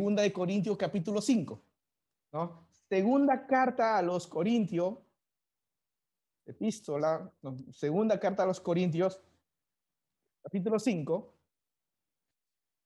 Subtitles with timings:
[0.00, 1.62] Segunda de Corintios capítulo 5.
[2.32, 2.66] ¿no?
[2.88, 4.96] Segunda carta a los Corintios,
[6.46, 7.30] epístola,
[7.70, 9.20] segunda carta a los Corintios,
[10.42, 11.34] capítulo 5.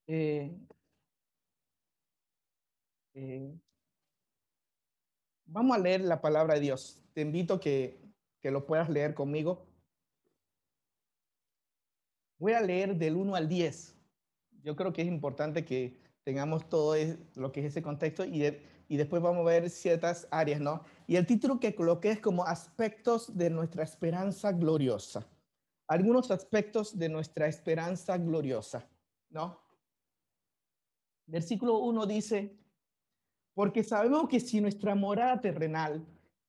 [0.08, 0.58] Eh,
[3.14, 3.60] eh,
[5.46, 7.00] vamos a leer la palabra de Dios.
[7.12, 7.96] Te invito que,
[8.40, 9.64] que lo puedas leer conmigo.
[12.40, 13.94] Voy a leer del 1 al 10.
[14.64, 16.96] Yo creo que es importante que tengamos todo
[17.34, 18.44] lo que es ese contexto y,
[18.88, 20.82] y después vamos a ver ciertas áreas, ¿no?
[21.06, 25.26] Y el título que coloqué es como aspectos de nuestra esperanza gloriosa.
[25.86, 28.88] Algunos aspectos de nuestra esperanza gloriosa,
[29.28, 29.60] ¿no?
[31.26, 32.56] Versículo 1 dice,
[33.54, 36.04] porque sabemos que si nuestra morada terrenal,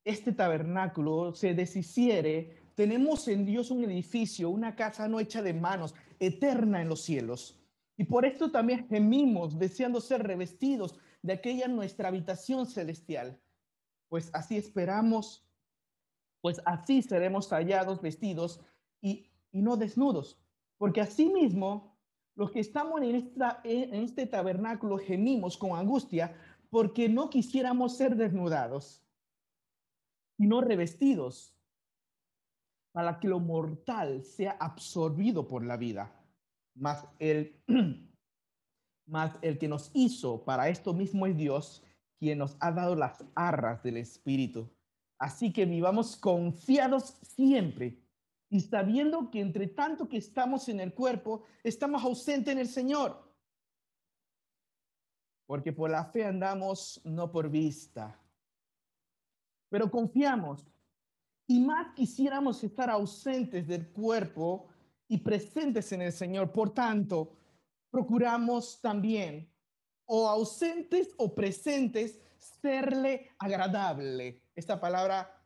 [0.05, 5.95] este tabernáculo, se deshiciere, tenemos en Dios un edificio, una casa no hecha de manos,
[6.20, 7.59] eterna en los cielos.
[7.98, 13.40] Y por esto también gemimos, deseando ser revestidos de aquella nuestra habitación celestial.
[14.09, 15.47] Pues así esperamos,
[16.42, 18.61] pues así seremos hallados vestidos
[19.02, 20.39] y, y no desnudos.
[20.78, 21.97] Porque asimismo,
[22.36, 26.36] los que estamos en, esta, en este tabernáculo gemimos con angustia
[26.70, 29.02] porque no quisiéramos ser desnudados,
[30.38, 31.55] no revestidos,
[32.92, 36.14] para que lo mortal sea absorbido por la vida.
[36.76, 37.59] Mas el,
[39.08, 41.84] mas el que nos hizo para esto mismo es Dios,
[42.20, 44.70] quien nos ha dado las arras del Espíritu.
[45.17, 47.98] Así que vivamos confiados siempre
[48.50, 53.26] y sabiendo que entre tanto que estamos en el cuerpo, estamos ausentes en el Señor.
[55.45, 58.20] Porque por la fe andamos, no por vista.
[59.70, 60.66] Pero confiamos
[61.48, 64.67] y más quisiéramos estar ausentes del cuerpo
[65.08, 66.52] y presentes en el Señor.
[66.52, 67.34] Por tanto,
[67.89, 69.50] procuramos también,
[70.06, 74.44] o ausentes o presentes, serle agradable.
[74.56, 75.42] Esta palabra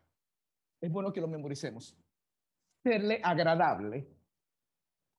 [0.82, 1.96] es bueno que lo memoricemos.
[2.84, 4.08] Serle agradable.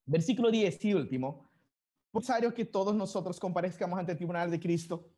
[0.06, 1.50] Versículo 10 y último.
[2.12, 5.08] Necesario que todos nosotros comparezcamos ante el tribunal de Cristo,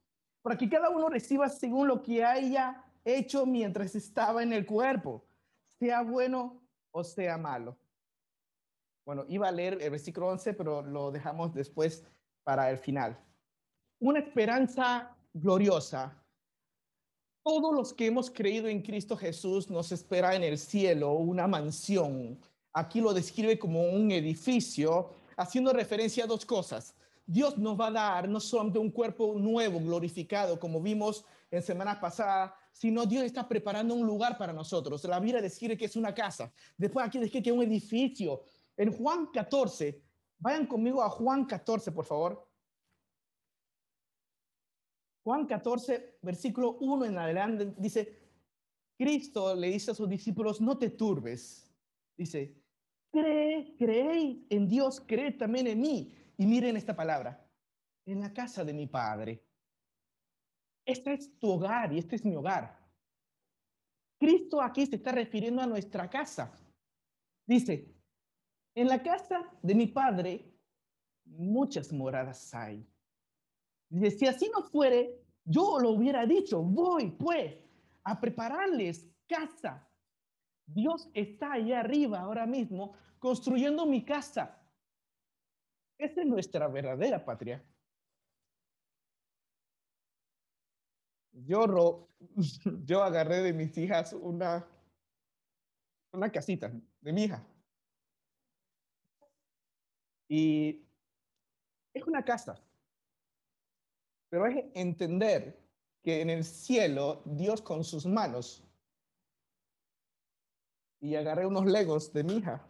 [0.42, 5.24] para que cada uno reciba según lo que haya hecho mientras estaba en el cuerpo,
[5.78, 6.60] sea bueno
[6.90, 7.78] o sea malo.
[9.04, 12.04] Bueno, iba a leer el versículo 11, pero lo dejamos después
[12.44, 13.18] para el final.
[13.98, 16.16] Una esperanza gloriosa.
[17.42, 22.38] Todos los que hemos creído en Cristo Jesús nos espera en el cielo una mansión.
[22.72, 26.94] Aquí lo describe como un edificio, haciendo referencia a dos cosas.
[27.26, 32.00] Dios nos va a dar no solamente un cuerpo nuevo, glorificado, como vimos en semana
[32.00, 35.04] pasada, sino Dios está preparando un lugar para nosotros.
[35.04, 36.52] La Biblia describe que es una casa.
[36.76, 38.42] Después aquí describe que es un edificio
[38.82, 40.02] en Juan 14,
[40.38, 42.48] vayan conmigo a Juan 14, por favor.
[45.24, 48.18] Juan 14, versículo 1 en adelante, dice,
[48.98, 51.72] Cristo le dice a sus discípulos, no te turbes.
[52.16, 52.60] Dice,
[53.12, 56.12] cree, creéis en Dios, cree también en mí.
[56.36, 57.48] Y miren esta palabra,
[58.06, 59.44] en la casa de mi Padre.
[60.84, 62.80] Este es tu hogar y este es mi hogar.
[64.18, 66.52] Cristo aquí se está refiriendo a nuestra casa.
[67.46, 67.92] Dice,
[68.74, 70.52] en la casa de mi padre
[71.24, 72.86] muchas moradas hay.
[73.88, 77.56] Dice, si así no fuere, yo lo hubiera dicho, voy pues
[78.04, 79.88] a prepararles casa.
[80.66, 84.58] Dios está allá arriba ahora mismo construyendo mi casa.
[85.98, 87.62] Esa es nuestra verdadera patria.
[91.32, 92.08] Yo,
[92.84, 94.66] yo agarré de mis hijas una,
[96.12, 97.46] una casita de mi hija.
[100.32, 100.82] Y
[101.92, 102.58] es una casa,
[104.30, 105.60] pero es entender
[106.02, 108.64] que en el cielo Dios con sus manos,
[111.02, 112.66] y agarré unos legos de mi hija,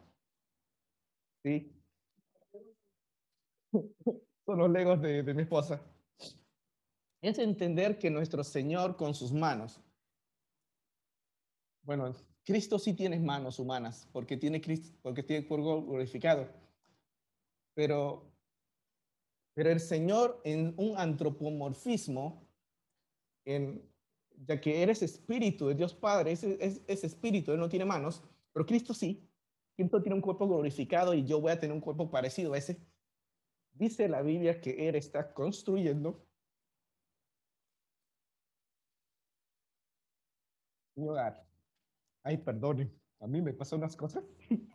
[1.44, 1.72] ¿sí?
[4.44, 5.80] Son los legos de, de mi esposa.
[7.20, 9.80] Es entender que nuestro Señor con sus manos,
[11.84, 12.12] bueno,
[12.44, 16.61] Cristo sí tiene manos humanas, porque tiene, Cristo, porque tiene cuerpo glorificado
[17.74, 18.32] pero,
[19.54, 22.48] pero el Señor en un antropomorfismo,
[23.44, 23.82] en,
[24.46, 28.22] ya que eres espíritu de Dios Padre, es, es, espíritu, Él no tiene manos,
[28.52, 29.28] pero Cristo sí.
[29.76, 32.78] Cristo tiene un cuerpo glorificado y yo voy a tener un cuerpo parecido a ese.
[33.72, 36.26] Dice la Biblia que Él está construyendo
[40.94, 41.46] mi hogar.
[42.22, 44.24] Ay, perdone, a mí me pasan unas cosas.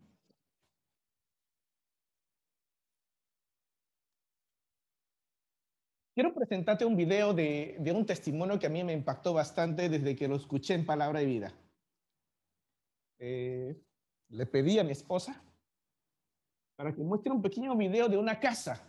[6.17, 10.15] quiero presentarte un video de, de, un testimonio que a mí me impactó bastante desde
[10.15, 11.53] que lo escuché en Palabra de Vida.
[13.19, 13.79] Eh,
[14.29, 15.39] le pedí a mi esposa
[16.75, 18.81] para que muestre un pequeño video de una casa,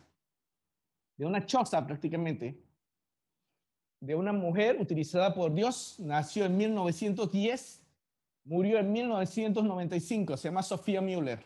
[1.19, 2.58] de una choza prácticamente,
[4.00, 7.82] de una mujer utilizada por Dios, nació en 1910,
[8.44, 11.44] murió en 1995, se llama Sofía Müller.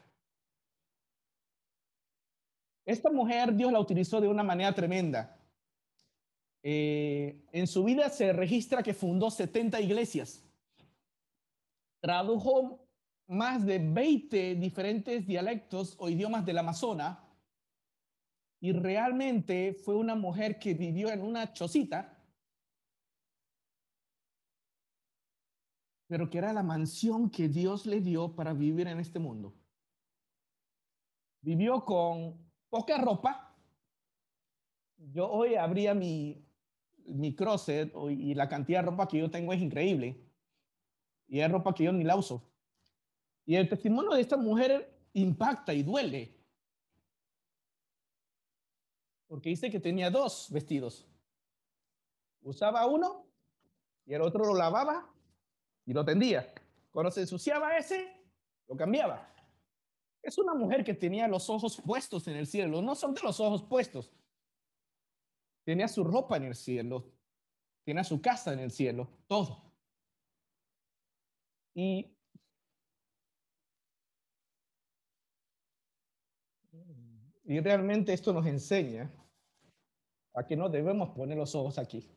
[2.86, 5.40] Esta mujer Dios la utilizó de una manera tremenda.
[6.62, 10.44] Eh, en su vida se registra que fundó 70 iglesias,
[12.00, 12.86] tradujo
[13.26, 17.18] más de 20 diferentes dialectos o idiomas del Amazonas
[18.60, 22.16] y realmente fue una mujer que vivió en una chocita,
[26.06, 29.52] pero que era la mansión que Dios le dio para vivir en este mundo.
[31.40, 32.38] Vivió con
[32.68, 33.52] poca ropa.
[34.96, 36.46] Yo hoy abría mi,
[37.06, 40.16] mi closet y la cantidad de ropa que yo tengo es increíble.
[41.28, 42.42] Y es ropa que yo ni la uso.
[43.44, 46.34] Y el testimonio de esta mujer impacta y duele.
[49.26, 51.06] Porque dice que tenía dos vestidos.
[52.42, 53.24] Usaba uno
[54.04, 55.08] y el otro lo lavaba
[55.86, 56.52] y lo tendía.
[56.90, 58.14] Cuando se ensuciaba ese,
[58.68, 59.28] lo cambiaba.
[60.22, 62.82] Es una mujer que tenía los ojos puestos en el cielo.
[62.82, 64.10] No son de los ojos puestos.
[65.64, 67.12] Tenía su ropa en el cielo.
[67.84, 69.08] Tenía su casa en el cielo.
[69.26, 69.72] Todo.
[71.74, 72.12] Y
[77.44, 79.10] Y realmente esto nos enseña
[80.34, 82.08] a que no debemos poner los ojos aquí.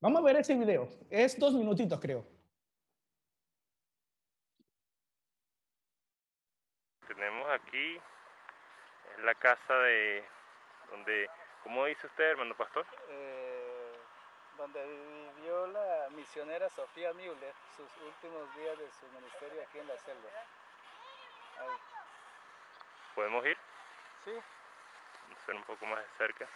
[0.00, 0.88] Vamos a ver ese video.
[1.10, 2.24] Es dos minutitos, creo.
[7.08, 7.96] Tenemos aquí
[9.24, 10.22] la casa de
[10.90, 11.26] donde,
[11.66, 12.86] ¿cómo dice usted, hermano pastor?
[13.08, 13.98] Eh,
[14.56, 19.96] donde vivió la misionera Sofía Müller sus últimos días de su ministerio aquí en la
[19.98, 20.28] selva.
[23.16, 23.58] ¿Podemos ir?
[24.24, 24.30] Sí.
[24.30, 26.48] Vamos a ver un poco más de cerca.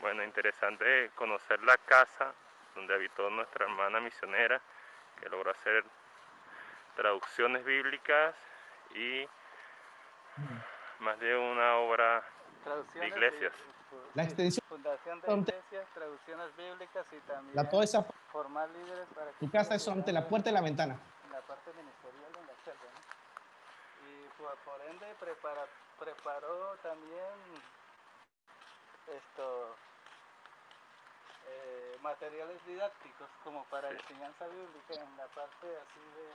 [0.00, 2.34] Bueno, interesante conocer la casa
[2.74, 4.60] donde habitó nuestra hermana misionera,
[5.18, 5.84] que logró hacer
[6.96, 8.34] traducciones bíblicas
[8.94, 9.26] y
[11.00, 12.24] más de una obra
[12.94, 13.52] de iglesias.
[14.14, 14.64] La extensión.
[14.68, 19.74] Fundación de iglesias, traducciones bíblicas y también la, toda esa, formar líderes para Tu casa
[19.74, 20.98] es ante la puerta y la ventana.
[21.30, 24.08] La parte ministerial de la selva, ¿no?
[24.08, 25.64] Y por, por ende prepara,
[25.98, 27.34] preparó también
[29.06, 29.76] esto
[31.46, 33.96] eh, materiales didácticos como para Sí.
[33.96, 36.32] enseñanza bíblica en la parte así de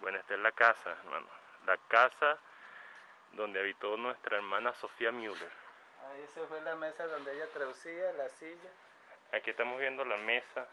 [0.00, 1.26] Bueno, esta es la casa, hermano.
[1.66, 2.38] La casa
[3.36, 5.50] donde habitó nuestra hermana Sofía Müller.
[6.10, 8.70] ahí esa fue la mesa donde ella traducía, la silla.
[9.32, 10.68] Aquí estamos viendo la mesa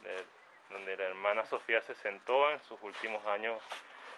[0.00, 0.26] de-
[0.70, 3.62] donde la hermana Sofía se sentó en sus últimos años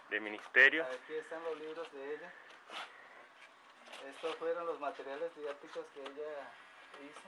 [0.09, 0.85] de ministerio.
[0.85, 2.33] Aquí están los libros de ella.
[4.09, 6.53] Estos fueron los materiales didácticos que ella
[7.03, 7.21] hizo.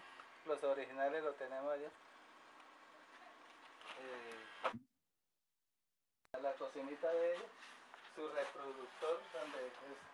[0.46, 1.88] Los originales los tenemos allá.
[4.00, 4.78] Eh,
[6.40, 7.44] la cocinita de ella,
[8.18, 9.72] su reproductor, donde es,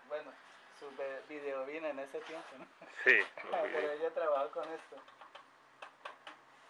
[0.09, 0.31] bueno,
[0.79, 2.67] su ve- videobina en ese tiempo, ¿no?
[3.03, 3.17] Sí,
[3.51, 4.97] los Pero ella trabajó con esto.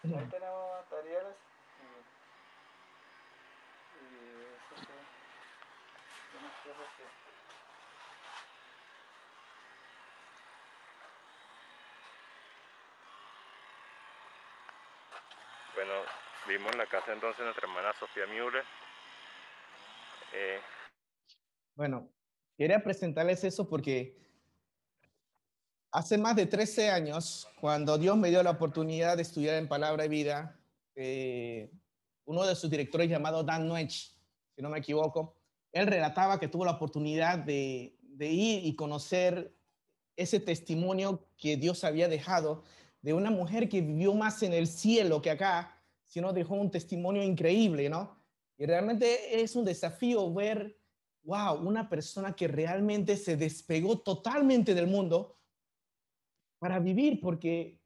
[0.05, 1.35] Ahí tenemos materiales.
[3.99, 4.93] Y, y eso sí.
[6.39, 7.03] Unas cosas que.
[15.75, 15.93] Bueno,
[16.47, 18.63] vimos la casa entonces de nuestra hermana Sofía Müller.
[20.31, 20.61] Eh,
[21.75, 22.09] Bueno,
[22.57, 24.17] quería presentarles eso porque
[25.91, 30.05] hace más de 13 años, cuando Dios me dio la oportunidad de estudiar en Palabra
[30.05, 30.57] y Vida,
[30.95, 31.69] eh,
[32.23, 35.35] uno de sus directores llamado Dan Nuech, si no me equivoco,
[35.73, 39.53] él relataba que tuvo la oportunidad de, de ir y conocer
[40.15, 42.63] ese testimonio que Dios había dejado
[43.01, 47.21] de una mujer que vivió más en el cielo que acá, sino dejó un testimonio
[47.21, 48.17] increíble, ¿no?
[48.57, 50.77] Y realmente es un desafío ver,
[51.25, 55.37] wow, una persona que realmente se despegó totalmente del mundo
[56.59, 57.81] para vivir, porque,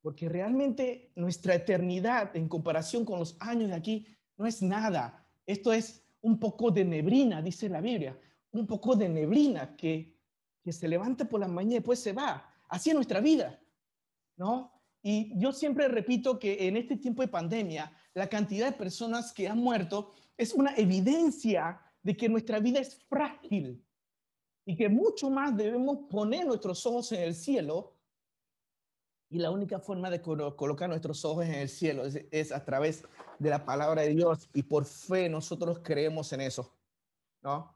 [0.00, 5.26] porque realmente nuestra eternidad en comparación con los años de aquí no es nada.
[5.46, 8.18] Esto es un poco de neblina, dice la Biblia,
[8.52, 10.16] un poco de neblina que,
[10.62, 12.50] que se levanta por la mañana y después se va.
[12.68, 13.60] Así es nuestra vida,
[14.36, 14.72] ¿no?
[15.02, 19.48] Y yo siempre repito que en este tiempo de pandemia, la cantidad de personas que
[19.48, 23.84] han muerto es una evidencia de que nuestra vida es frágil.
[24.64, 27.98] y que mucho más debemos poner nuestros ojos en el cielo.
[29.30, 33.04] Y la única forma de colocar nuestros ojos en el cielo es, a través
[33.38, 36.74] de la palabra de Dios y por fe nosotros creemos en eso,
[37.42, 37.74] ¿no?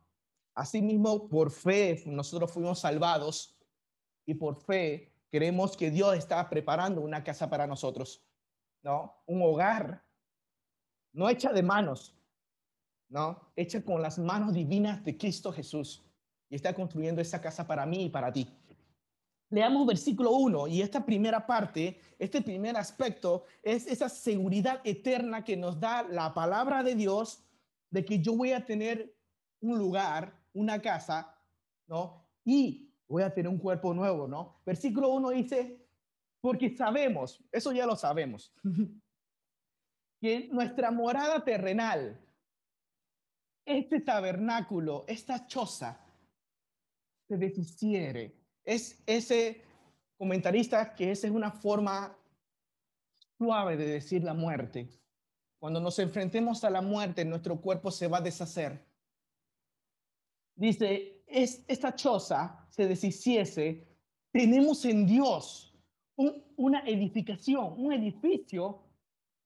[0.54, 3.58] Asimismo, por fe nosotros fuimos salvados
[4.26, 8.22] y por fe creemos que Dios está preparando una casa para nosotros,
[8.82, 9.14] ¿no?
[9.26, 10.06] Un hogar,
[11.12, 12.14] no hecha de manos,
[13.12, 13.38] ¿no?
[13.54, 16.02] Hecha con las manos divinas de Cristo Jesús.
[16.48, 18.48] Y está construyendo esa casa para mí y para ti.
[19.50, 25.58] Leamos versículo 1 y esta primera parte, este primer aspecto es esa seguridad eterna que
[25.58, 27.44] nos da la palabra de Dios
[27.90, 29.14] de que yo voy a tener
[29.60, 31.36] un lugar, una casa,
[31.86, 32.26] ¿no?
[32.46, 34.62] Y voy a tener un cuerpo nuevo, ¿no?
[34.64, 35.86] Versículo 1 dice,
[36.40, 38.54] porque sabemos, eso ya lo sabemos,
[40.20, 42.18] que nuestra morada terrenal,
[43.64, 46.00] este tabernáculo, esta choza,
[47.28, 48.36] se deshiere.
[48.64, 49.62] Es ese
[50.18, 52.16] comentarista que esa es una forma
[53.38, 54.88] suave de decir la muerte.
[55.58, 58.84] Cuando nos enfrentemos a la muerte, nuestro cuerpo se va a deshacer.
[60.54, 63.86] Dice, es, esta choza se deshiciese,
[64.32, 65.74] tenemos en Dios
[66.56, 68.82] una edificación, un edificio,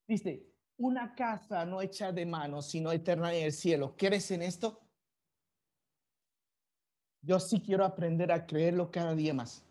[0.06, 3.94] dice, una casa no hecha de manos, sino eterna en el cielo.
[3.96, 4.80] ¿Crees en esto?
[7.22, 9.64] Yo sí quiero aprender a creerlo cada día más.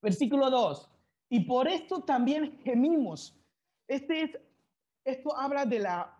[0.00, 0.88] Versículo 2.
[1.30, 3.36] Y por esto también gemimos.
[3.86, 4.38] Este es,
[5.04, 6.16] esto habla de la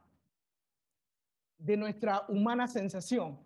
[1.61, 3.39] de nuestra humana sensación,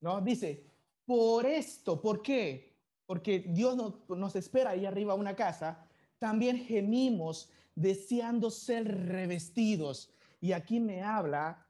[0.00, 0.20] ¿no?
[0.20, 0.64] Dice,
[1.04, 2.74] por esto, ¿por qué?
[3.06, 3.76] Porque Dios
[4.08, 5.86] nos, espera ahí arriba una casa,
[6.18, 10.12] también gemimos deseando ser revestidos.
[10.40, 11.66] Y aquí me habla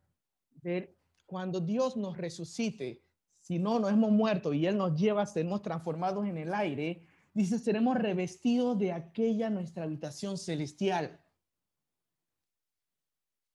[0.62, 0.96] de
[1.26, 3.02] cuando Dios nos resucite,
[3.40, 7.58] si no, nos hemos muerto y Él nos lleva, seremos transformados en el aire, dice,
[7.58, 11.20] seremos revestidos de aquella nuestra habitación celestial.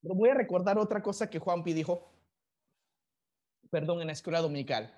[0.01, 2.07] voy a recordar otra cosa que Juanpi dijo,
[3.71, 4.93] perdón, en la escuela dominical.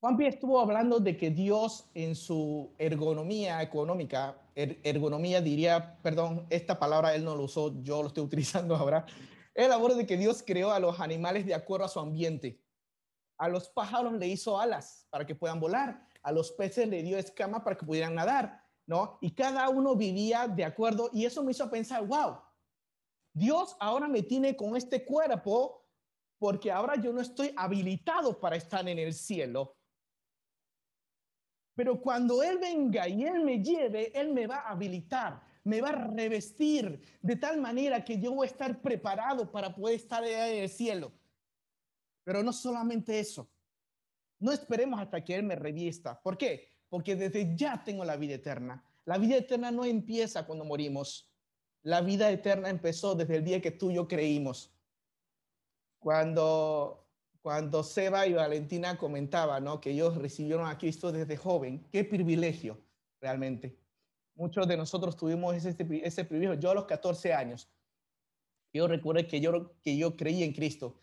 [0.00, 6.78] Juanpi estuvo hablando de que Dios en su ergonomía económica, er, ergonomía diría, perdón, esta
[6.78, 9.06] palabra él no lo usó, yo lo estoy utilizando ahora.
[9.54, 12.62] Él habló de que Dios creó a los animales de acuerdo a su ambiente.
[13.38, 17.18] A los pájaros le hizo alas para que puedan volar, a los peces le dio
[17.18, 19.18] escamas para que pudieran nadar, ¿no?
[19.20, 22.38] Y cada uno vivía de acuerdo y eso me hizo pensar, wow,
[23.32, 25.84] Dios ahora me tiene con este cuerpo
[26.38, 29.77] porque ahora yo no estoy habilitado para estar en el cielo.
[31.78, 35.90] Pero cuando Él venga y Él me lleve, Él me va a habilitar, me va
[35.90, 40.64] a revestir de tal manera que yo voy a estar preparado para poder estar en
[40.64, 41.12] el cielo.
[42.24, 43.48] Pero no solamente eso.
[44.40, 46.20] No esperemos hasta que Él me revista.
[46.20, 46.68] ¿Por qué?
[46.88, 48.84] Porque desde ya tengo la vida eterna.
[49.04, 51.30] La vida eterna no empieza cuando morimos.
[51.84, 54.74] La vida eterna empezó desde el día que tú y yo creímos.
[56.00, 57.07] Cuando,
[57.42, 59.80] cuando Seba y Valentina comentaban ¿no?
[59.80, 62.78] que ellos recibieron a Cristo desde joven, qué privilegio
[63.20, 63.78] realmente.
[64.34, 66.60] Muchos de nosotros tuvimos ese, ese privilegio.
[66.60, 67.68] Yo a los 14 años,
[68.72, 70.96] yo recuerdo que yo, que yo creí en Cristo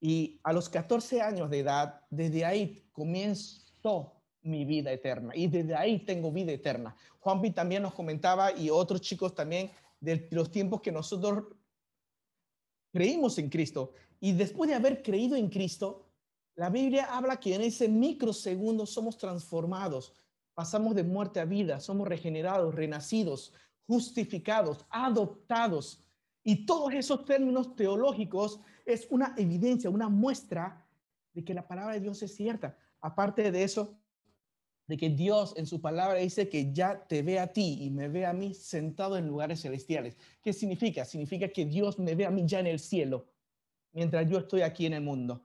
[0.00, 5.74] y a los 14 años de edad, desde ahí comienzo mi vida eterna y desde
[5.74, 6.96] ahí tengo vida eterna.
[7.20, 9.70] Juanpi también nos comentaba y otros chicos también
[10.00, 11.44] de los tiempos que nosotros
[12.92, 13.92] creímos en Cristo.
[14.22, 16.06] Y después de haber creído en Cristo,
[16.54, 20.12] la Biblia habla que en ese microsegundo somos transformados,
[20.54, 23.52] pasamos de muerte a vida, somos regenerados, renacidos,
[23.88, 26.04] justificados, adoptados.
[26.44, 30.86] Y todos esos términos teológicos es una evidencia, una muestra
[31.32, 32.78] de que la palabra de Dios es cierta.
[33.00, 33.98] Aparte de eso,
[34.86, 38.08] de que Dios en su palabra dice que ya te ve a ti y me
[38.08, 40.16] ve a mí sentado en lugares celestiales.
[40.40, 41.04] ¿Qué significa?
[41.04, 43.31] Significa que Dios me ve a mí ya en el cielo,
[43.92, 45.44] mientras yo estoy aquí en el mundo.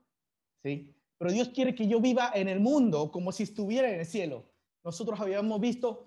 [0.64, 0.94] ¿Sí?
[1.18, 4.46] Pero Dios quiere que yo viva en el mundo como si estuviera en el cielo.
[4.84, 6.06] Nosotros habíamos visto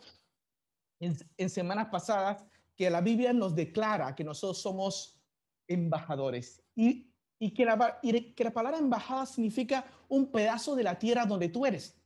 [1.01, 2.45] en, semanas pasadas
[2.77, 5.21] que la Biblia nos declara que nosotros somos
[5.67, 6.63] embajadores.
[6.75, 7.11] Y
[7.43, 11.65] y que, la, que la palabra embajada significa un pedazo de la tierra donde tú
[11.65, 11.99] eres.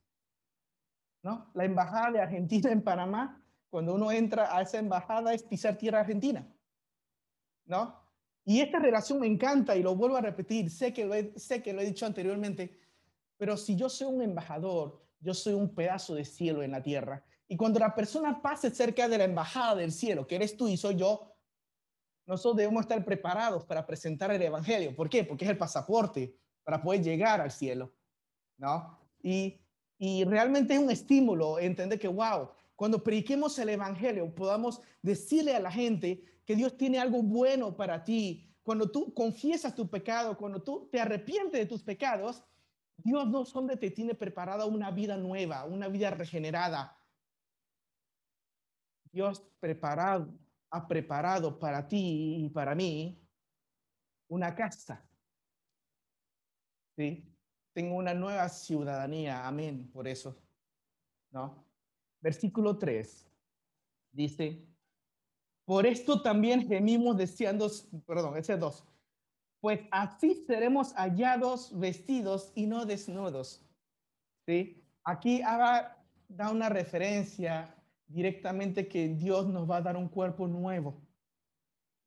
[1.21, 1.51] ¿no?
[1.53, 5.99] La embajada de Argentina en Panamá, cuando uno entra a esa embajada es pisar tierra
[5.99, 6.47] argentina.
[7.65, 8.01] ¿no?
[8.45, 11.63] Y esta relación me encanta y lo vuelvo a repetir, sé que lo he, sé
[11.63, 12.79] que lo he dicho anteriormente,
[13.37, 17.25] pero si yo soy un embajador, yo soy un pedazo de cielo en la tierra.
[17.47, 20.77] Y cuando la persona pase cerca de la embajada del cielo, que eres tú y
[20.77, 21.35] soy yo,
[22.27, 24.95] nosotros debemos estar preparados para presentar el Evangelio.
[24.95, 25.23] ¿Por qué?
[25.23, 27.93] Porque es el pasaporte para poder llegar al cielo.
[28.57, 28.99] ¿no?
[29.21, 29.59] Y,
[29.97, 35.59] y realmente es un estímulo entender que, wow, cuando prediquemos el Evangelio, podamos decirle a
[35.59, 38.53] la gente que Dios tiene algo bueno para ti.
[38.63, 42.43] Cuando tú confiesas tu pecado, cuando tú te arrepientes de tus pecados,
[42.97, 46.97] Dios no solo te tiene preparada una vida nueva, una vida regenerada.
[49.11, 49.41] Dios
[50.71, 53.21] ha preparado para ti y para mí
[54.27, 55.07] una casa.
[56.97, 57.31] ¿Sí?
[57.73, 59.47] Tengo una nueva ciudadanía.
[59.47, 59.89] Amén.
[59.91, 60.37] Por eso.
[61.31, 61.65] ¿No?
[62.25, 63.29] Versículo 3
[64.11, 64.67] dice,
[65.63, 67.69] por esto también gemimos deseando,
[68.07, 68.83] perdón, ese 2,
[69.61, 73.63] pues así seremos hallados vestidos y no desnudos.
[74.47, 74.83] ¿Sí?
[75.03, 77.75] Aquí haga, da una referencia
[78.07, 80.99] directamente que Dios nos va a dar un cuerpo nuevo.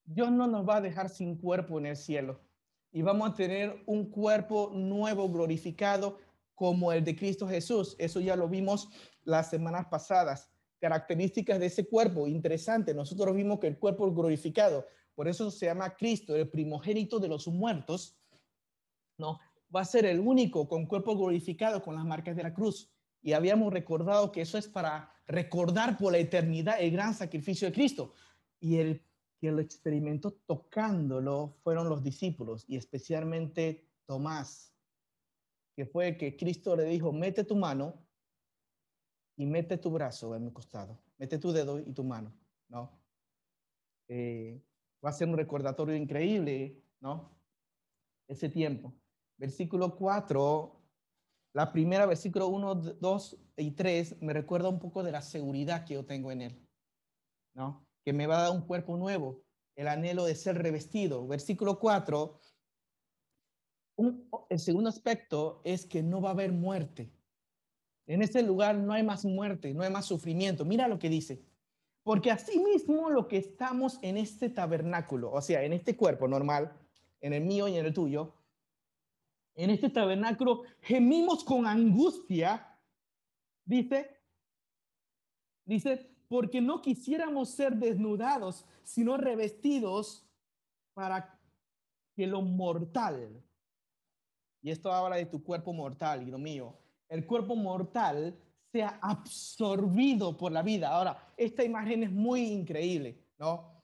[0.04, 2.40] Dios no nos va a dejar sin cuerpo en el cielo
[2.90, 6.18] y vamos a tener un cuerpo nuevo, glorificado,
[6.58, 7.94] como el de Cristo Jesús.
[7.98, 8.88] Eso ya lo vimos
[9.22, 10.50] las semanas pasadas.
[10.80, 12.92] Características de ese cuerpo, interesante.
[12.92, 14.84] Nosotros vimos que el cuerpo glorificado,
[15.14, 18.18] por eso se llama Cristo, el primogénito de los muertos,
[19.18, 19.38] ¿no?
[19.74, 22.90] Va a ser el único con cuerpo glorificado con las marcas de la cruz.
[23.22, 27.74] Y habíamos recordado que eso es para recordar por la eternidad el gran sacrificio de
[27.74, 28.14] Cristo.
[28.58, 29.04] Y el
[29.40, 34.72] que lo experimentó tocándolo fueron los discípulos y especialmente Tomás,
[35.78, 38.04] que fue que Cristo le dijo, mete tu mano
[39.36, 42.36] y mete tu brazo en mi costado, mete tu dedo y tu mano,
[42.68, 43.00] ¿no?
[44.08, 44.60] Eh,
[45.04, 47.38] va a ser un recordatorio increíble, ¿no?
[48.26, 48.92] Ese tiempo.
[49.36, 50.82] Versículo 4,
[51.54, 55.94] la primera, versículo 1, 2 y 3, me recuerda un poco de la seguridad que
[55.94, 56.68] yo tengo en él,
[57.54, 57.86] ¿no?
[58.04, 59.44] Que me va a dar un cuerpo nuevo,
[59.76, 61.28] el anhelo de ser revestido.
[61.28, 62.40] Versículo 4,
[64.48, 67.10] el segundo aspecto es que no va a haber muerte.
[68.06, 70.64] En ese lugar no hay más muerte, no hay más sufrimiento.
[70.64, 71.42] Mira lo que dice.
[72.02, 76.72] Porque así mismo lo que estamos en este tabernáculo, o sea, en este cuerpo normal,
[77.20, 78.34] en el mío y en el tuyo,
[79.54, 82.78] en este tabernáculo gemimos con angustia,
[83.64, 84.16] dice,
[85.64, 90.26] dice, porque no quisiéramos ser desnudados, sino revestidos
[90.94, 91.38] para
[92.14, 93.42] que lo mortal,
[94.68, 96.76] y esto habla de tu cuerpo mortal lo mío,
[97.08, 98.38] el cuerpo mortal
[98.70, 100.90] sea absorbido por la vida.
[100.90, 103.82] Ahora, esta imagen es muy increíble, ¿no?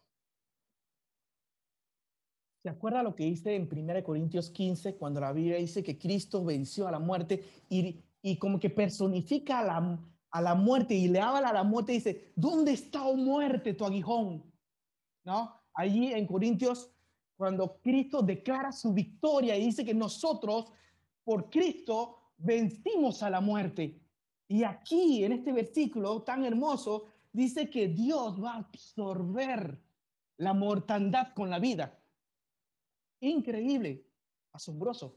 [2.63, 6.45] ¿Se acuerda lo que dice en 1 Corintios 15 cuando la Biblia dice que Cristo
[6.45, 9.99] venció a la muerte y, y como que personifica a la,
[10.33, 13.73] a la muerte y le habla a la muerte y dice, ¿dónde está, oh muerte,
[13.73, 14.45] tu aguijón?
[15.25, 15.63] ¿No?
[15.73, 16.94] Allí en Corintios,
[17.37, 20.67] cuando Cristo declara su victoria y dice que nosotros,
[21.25, 24.01] por Cristo, vencimos a la muerte.
[24.49, 29.81] Y aquí, en este versículo tan hermoso, dice que Dios va a absorber
[30.37, 31.99] la mortandad con la vida.
[33.21, 34.07] Increíble,
[34.53, 35.17] asombroso.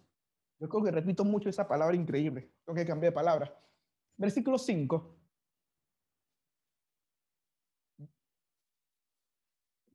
[0.59, 2.51] Yo creo que repito mucho esa palabra increíble.
[2.65, 3.59] Tengo que cambiar de palabra.
[4.15, 5.16] Versículo 5.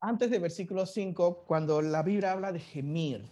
[0.05, 3.25] Antes de versículo 5, cuando la Biblia habla de gemir,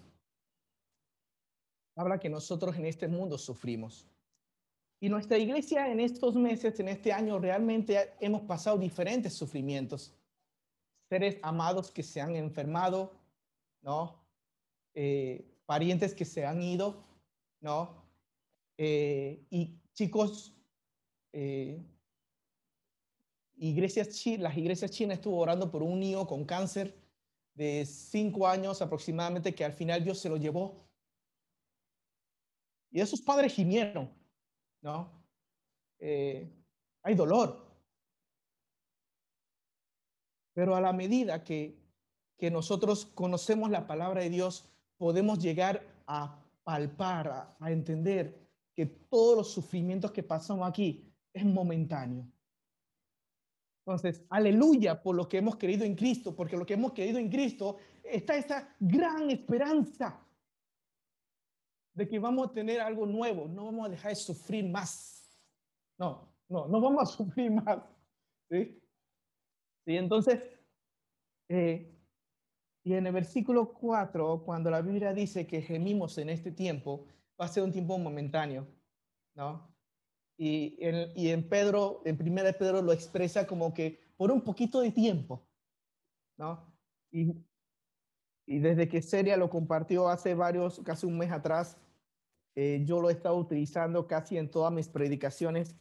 [1.97, 4.07] habla que nosotros en este mundo sufrimos.
[5.01, 10.13] Y nuestra iglesia en estos meses, en este año, realmente hemos pasado diferentes sufrimientos.
[11.09, 13.11] Seres amados que se han enfermado,
[13.81, 14.23] ¿no?
[14.93, 17.03] Eh, parientes que se han ido,
[17.59, 18.01] ¿no?
[18.77, 20.55] Eh, y chicos,
[21.33, 21.83] eh,
[23.67, 26.95] iglesias, las iglesias chinas estuvo orando por un niño con cáncer
[27.53, 30.91] de cinco años aproximadamente que al final Dios se lo llevó
[32.91, 34.09] y esos padres gimieron,
[34.81, 35.09] ¿no?
[35.99, 36.51] Eh,
[37.03, 37.65] hay dolor.
[40.53, 41.79] Pero a la medida que,
[42.37, 48.37] que nosotros conocemos la palabra de Dios, podemos llegar a palpar, a, entender
[48.75, 52.29] que todos los sufrimientos que pasamos aquí es momentáneo.
[53.85, 57.29] Entonces, aleluya por lo que hemos creído en Cristo, porque lo que hemos creído en
[57.29, 60.23] Cristo está esa gran esperanza
[61.93, 65.45] de que vamos a tener algo nuevo, no vamos a dejar de sufrir más.
[65.97, 67.79] No, no, no vamos a sufrir más.
[68.49, 68.79] ¿Sí?
[69.85, 69.97] ¿Sí?
[69.97, 70.43] Entonces,
[71.49, 71.91] eh,
[72.83, 77.07] y en el versículo 4, cuando la Biblia dice que gemimos en este tiempo,
[77.39, 78.67] va a ser un tiempo momentáneo,
[79.35, 79.70] ¿no?
[80.41, 84.81] Y en, y en Pedro, en primera Pedro lo expresa como que por un poquito
[84.81, 85.47] de tiempo,
[86.37, 86.73] ¿no?
[87.11, 87.45] Y
[88.51, 91.77] y desde que Seria lo compartió hace varios, casi un mes atrás,
[92.55, 95.75] eh, yo lo he estado utilizando casi en todas mis predicaciones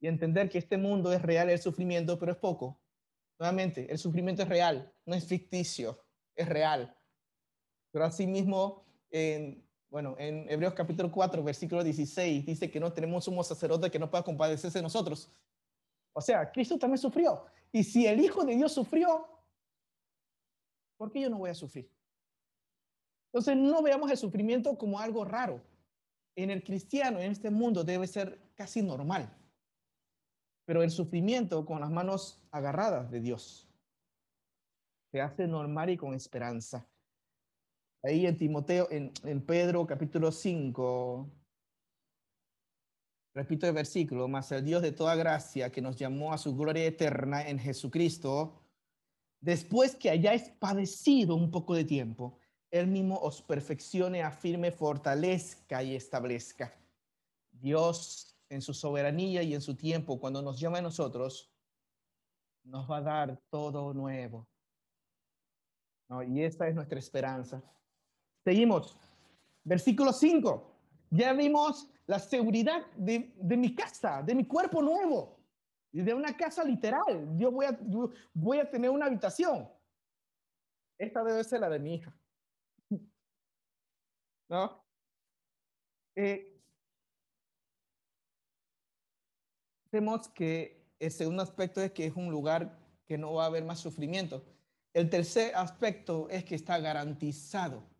[0.00, 2.80] y entender que este mundo es real el sufrimiento, pero es poco.
[3.38, 6.96] Nuevamente, el sufrimiento es real, no es ficticio, es real.
[7.92, 13.42] Pero asimismo, en, bueno, en Hebreos capítulo 4, versículo 16, dice que no tenemos un
[13.42, 15.30] sacerdote que no pueda compadecerse de nosotros.
[16.12, 17.46] O sea, Cristo también sufrió.
[17.72, 19.26] Y si el Hijo de Dios sufrió,
[20.96, 21.90] ¿por qué yo no voy a sufrir?
[23.32, 25.62] Entonces, no veamos el sufrimiento como algo raro.
[26.34, 29.34] En el cristiano, en este mundo, debe ser casi normal
[30.68, 33.66] pero el sufrimiento con las manos agarradas de Dios
[35.10, 36.86] se hace normal y con esperanza.
[38.08, 41.30] Ahí en Timoteo, en, Pedro capítulo 5,
[43.34, 46.86] repito el versículo, mas el Dios de toda gracia que nos llamó a su gloria
[46.86, 48.62] eterna en Jesucristo,
[49.42, 52.38] después que hayáis padecido un poco de tiempo,
[52.70, 56.74] Él mismo os perfeccione, afirme, fortalezca y establezca.
[57.50, 61.52] Dios en su soberanía y en su tiempo, cuando nos llama a nosotros,
[62.64, 64.48] nos va a dar todo nuevo.
[66.26, 67.62] Y esta es nuestra esperanza.
[68.48, 68.96] Seguimos.
[69.62, 70.74] Versículo 5.
[71.10, 75.36] Ya vimos la seguridad de, mi casa, de mi cuerpo nuevo,
[75.92, 77.28] y de una casa literal.
[77.36, 77.78] Yo voy a,
[78.32, 79.68] voy a tener una habitación.
[80.96, 82.10] Esta debe ser la de mi hija.
[84.48, 84.82] ¿No?
[86.16, 86.58] Eh,
[89.92, 93.64] Vemos que el segundo aspecto es que es un lugar que no va a haber
[93.66, 94.42] más sufrimiento.
[94.94, 97.97] El tercer aspecto es que está garantizado.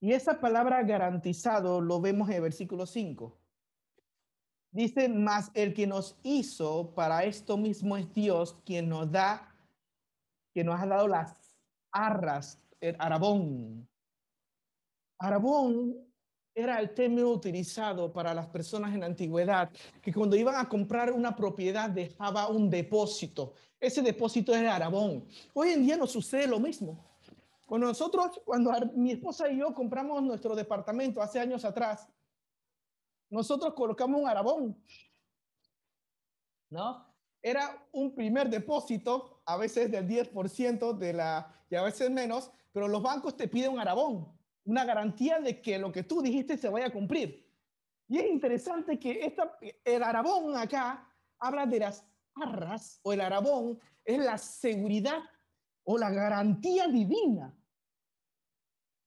[0.00, 3.36] Y esa palabra garantizado lo vemos en el versículo 5.
[4.70, 9.54] Dice, más el que nos hizo para esto mismo es Dios quien nos da,
[10.54, 11.34] que nos ha dado las
[11.90, 13.88] arras, el arabón.
[15.18, 15.96] Arabón
[16.54, 19.70] era el término utilizado para las personas en la antigüedad,
[20.02, 23.54] que cuando iban a comprar una propiedad dejaba un depósito.
[23.80, 25.24] Ese depósito era arabón.
[25.54, 27.07] Hoy en día no sucede lo mismo.
[27.68, 32.08] Cuando nosotros, cuando mi esposa y yo compramos nuestro departamento hace años atrás,
[33.28, 34.82] nosotros colocamos un arabón.
[36.70, 37.06] ¿No?
[37.42, 42.88] Era un primer depósito, a veces del 10% de la, y a veces menos, pero
[42.88, 46.68] los bancos te piden un arabón una garantía de que lo que tú dijiste se
[46.68, 47.46] vaya a cumplir.
[48.06, 51.06] Y es interesante que esta, el arabón acá
[51.38, 52.04] habla de las
[52.34, 55.20] arras, o el arabón es la seguridad
[55.84, 57.57] o la garantía divina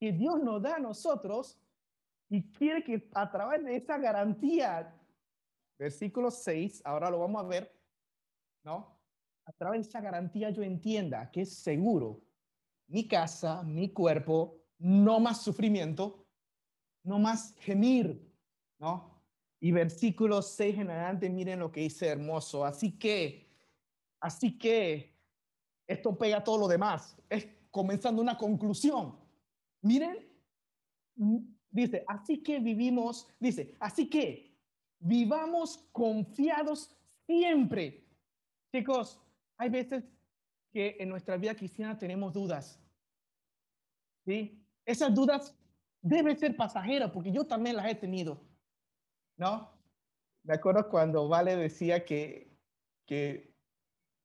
[0.02, 1.60] que Dios nos da a nosotros
[2.28, 5.00] y quiere que a través de esa garantía,
[5.78, 7.80] versículo 6, ahora lo vamos a ver,
[8.64, 9.00] ¿no?
[9.46, 12.20] A través de esa garantía yo entienda que es seguro
[12.88, 16.26] mi casa, mi cuerpo, no más sufrimiento,
[17.04, 18.28] no más gemir,
[18.80, 19.22] ¿no?
[19.60, 22.66] Y versículo 6 en adelante, miren lo que dice hermoso.
[22.66, 23.48] Así que,
[24.20, 25.16] así que,
[25.86, 27.16] esto pega todo lo demás.
[27.30, 29.21] Es comenzando una conclusión.
[29.82, 30.18] Miren,
[31.70, 34.56] dice, así que vivimos, dice, así que
[35.00, 38.06] vivamos confiados siempre.
[38.72, 39.20] Chicos,
[39.58, 40.04] hay veces
[40.72, 42.80] que en nuestra vida cristiana tenemos dudas.
[44.26, 44.64] ¿Sí?
[44.86, 45.56] Esas dudas
[46.02, 48.42] deben ser pasajeras porque yo también las he tenido,
[49.38, 49.70] ¿no?
[50.44, 52.58] Me acuerdo cuando Vale decía que,
[53.06, 53.54] que,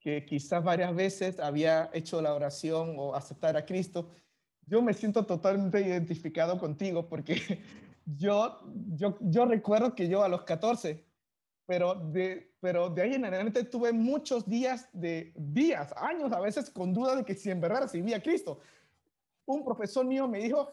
[0.01, 4.11] que quizás varias veces había hecho la oración o aceptar a Cristo.
[4.67, 7.63] Yo me siento totalmente identificado contigo porque
[8.05, 8.61] yo,
[8.95, 11.05] yo, yo recuerdo que yo a los 14,
[11.67, 16.71] pero de, pero de ahí en adelante tuve muchos días, de días, años a veces
[16.71, 18.61] con duda de que si en verdad recibía a Cristo
[19.47, 20.73] un profesor mío me dijo,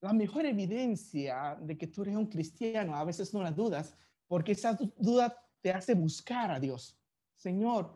[0.00, 3.94] la mejor evidencia de que tú eres un cristiano, a veces no las dudas,
[4.26, 6.96] porque esa duda te hace buscar a Dios.
[7.34, 7.92] Señor,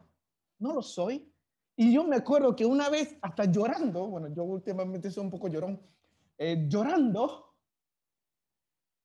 [0.58, 1.31] no lo soy.
[1.76, 5.48] Y yo me acuerdo que una vez, hasta llorando, bueno, yo últimamente soy un poco
[5.48, 5.80] llorón,
[6.38, 7.54] eh, llorando,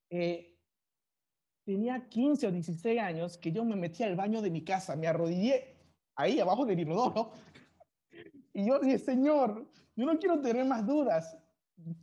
[0.09, 0.57] eh,
[1.65, 5.07] tenía 15 o 16 años que yo me metí al baño de mi casa, me
[5.07, 5.75] arrodillé
[6.15, 7.31] ahí abajo del inodoro
[8.57, 11.37] y yo dije, Señor, yo no quiero tener más dudas.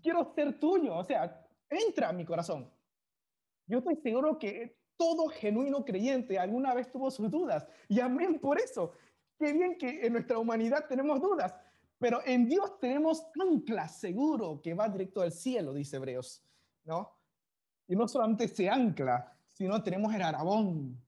[0.00, 0.96] Quiero ser tuyo.
[0.96, 2.70] O sea, entra a mi corazón.
[3.66, 7.66] Yo estoy seguro que todo genuino creyente alguna vez tuvo sus dudas.
[7.88, 8.92] Y amén por eso.
[9.38, 11.54] Qué bien que en nuestra humanidad tenemos dudas.
[11.98, 16.42] Pero en Dios tenemos ancla seguro que va directo al cielo, dice Hebreos.
[16.84, 17.16] ¿No?
[17.88, 21.00] Y no solamente se ancla, sino tenemos el arabón,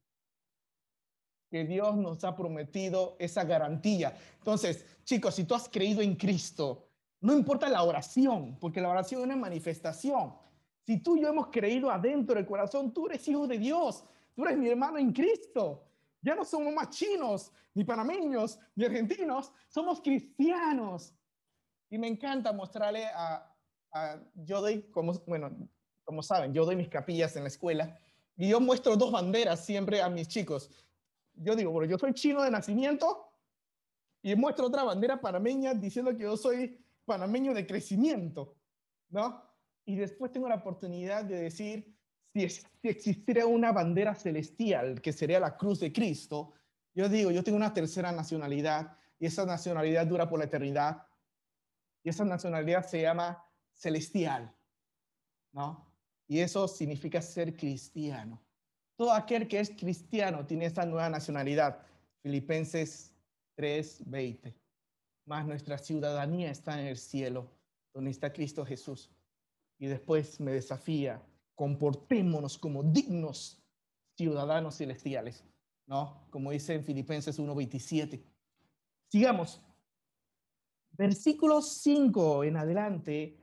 [1.50, 4.16] que Dios nos ha prometido esa garantía.
[4.38, 6.88] Entonces, chicos, si tú has creído en Cristo,
[7.20, 10.34] no importa la oración, porque la oración es una manifestación.
[10.84, 14.44] Si tú y yo hemos creído adentro del corazón, tú eres hijo de Dios, tú
[14.44, 15.85] eres mi hermano en Cristo.
[16.26, 21.14] Ya no somos más chinos, ni panameños, ni argentinos, somos cristianos.
[21.88, 23.48] Y me encanta mostrarle a,
[23.92, 25.56] a yo doy, como, bueno,
[26.02, 27.96] como saben, yo doy mis capillas en la escuela
[28.36, 30.68] y yo muestro dos banderas siempre a mis chicos.
[31.34, 33.30] Yo digo, bueno, yo soy chino de nacimiento
[34.20, 38.56] y muestro otra bandera panameña diciendo que yo soy panameño de crecimiento,
[39.10, 39.44] ¿no?
[39.84, 41.95] Y después tengo la oportunidad de decir,
[42.44, 46.52] existiera una bandera celestial, que sería la cruz de Cristo,
[46.96, 51.06] yo digo, yo tengo una tercera nacionalidad y esa nacionalidad dura por la eternidad.
[52.02, 53.44] Y esa nacionalidad se llama
[53.74, 54.54] celestial,
[55.52, 55.86] ¿no?
[56.26, 58.42] Y eso significa ser cristiano.
[58.96, 61.82] Todo aquel que es cristiano tiene esa nueva nacionalidad.
[62.22, 63.12] Filipenses
[63.56, 64.54] 3:20.
[65.26, 67.50] Más nuestra ciudadanía está en el cielo,
[67.92, 69.10] donde está Cristo Jesús.
[69.78, 71.20] Y después me desafía,
[71.56, 73.60] comportémonos como dignos
[74.16, 75.44] ciudadanos celestiales,
[75.86, 76.28] ¿no?
[76.30, 78.22] Como dice en Filipenses 1:27.
[79.10, 79.60] Sigamos.
[80.92, 83.36] Versículo 5 en adelante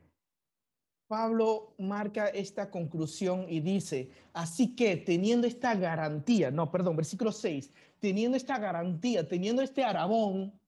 [1.13, 7.71] Pablo marca esta conclusión y dice, así que teniendo esta garantía, no, perdón, versículo 6,
[7.99, 10.59] teniendo esta garantía, teniendo este arabón,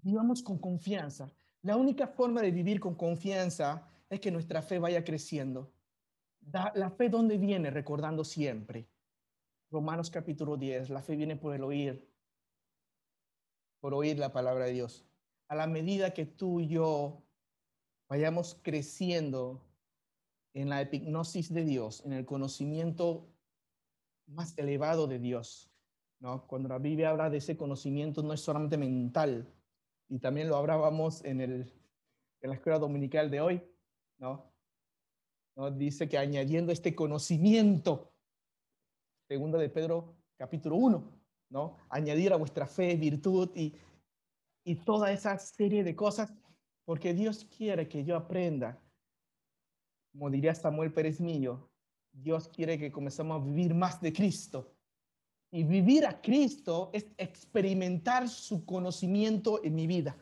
[0.00, 1.28] vivamos con confianza.
[1.62, 5.73] La única forma de vivir con confianza es que nuestra fe vaya creciendo.
[6.52, 8.88] La fe dónde viene, recordando siempre.
[9.70, 12.08] Romanos capítulo 10, la fe viene por el oír,
[13.80, 15.04] por oír la palabra de Dios.
[15.48, 17.22] A la medida que tú y yo
[18.08, 19.60] vayamos creciendo
[20.52, 23.26] en la epignosis de Dios, en el conocimiento
[24.26, 25.70] más elevado de Dios.
[26.20, 26.46] ¿no?
[26.46, 29.52] Cuando la Biblia habla de ese conocimiento no es solamente mental,
[30.08, 31.72] y también lo hablábamos en, el,
[32.40, 33.62] en la escuela dominical de hoy,
[34.18, 34.53] ¿no?
[35.56, 35.70] ¿No?
[35.70, 38.12] Dice que añadiendo este conocimiento,
[39.28, 41.12] segunda de Pedro capítulo 1,
[41.50, 41.76] ¿no?
[41.88, 43.74] Añadir a vuestra fe, virtud y,
[44.64, 46.32] y toda esa serie de cosas
[46.84, 48.80] porque Dios quiere que yo aprenda.
[50.12, 51.70] Como diría Samuel Pérez Millo,
[52.12, 54.70] Dios quiere que comencemos a vivir más de Cristo.
[55.50, 60.16] Y vivir a Cristo es experimentar su conocimiento en mi vida.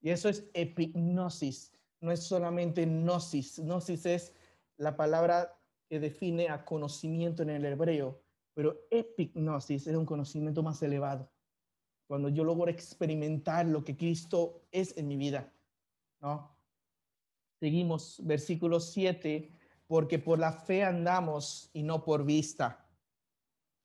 [0.00, 3.58] Y eso es epignosis, no es solamente gnosis.
[3.58, 4.34] Gnosis es
[4.78, 8.22] la palabra que define a conocimiento en el hebreo,
[8.54, 11.30] pero epignosis es un conocimiento más elevado.
[12.06, 15.52] Cuando yo logro experimentar lo que Cristo es en mi vida.
[16.20, 16.56] ¿no?
[17.60, 19.52] Seguimos, versículo 7,
[19.86, 22.86] porque por la fe andamos y no por vista.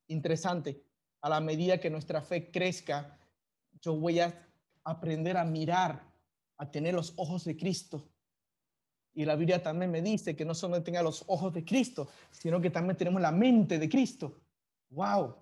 [0.08, 0.84] Interesante,
[1.21, 3.17] a la medida que nuestra fe crezca,
[3.82, 4.47] yo voy a
[4.84, 6.03] aprender a mirar,
[6.58, 8.12] a tener los ojos de Cristo.
[9.13, 12.60] Y la Biblia también me dice que no solo tenga los ojos de Cristo, sino
[12.60, 14.41] que también tenemos la mente de Cristo.
[14.89, 15.36] ¡Wow!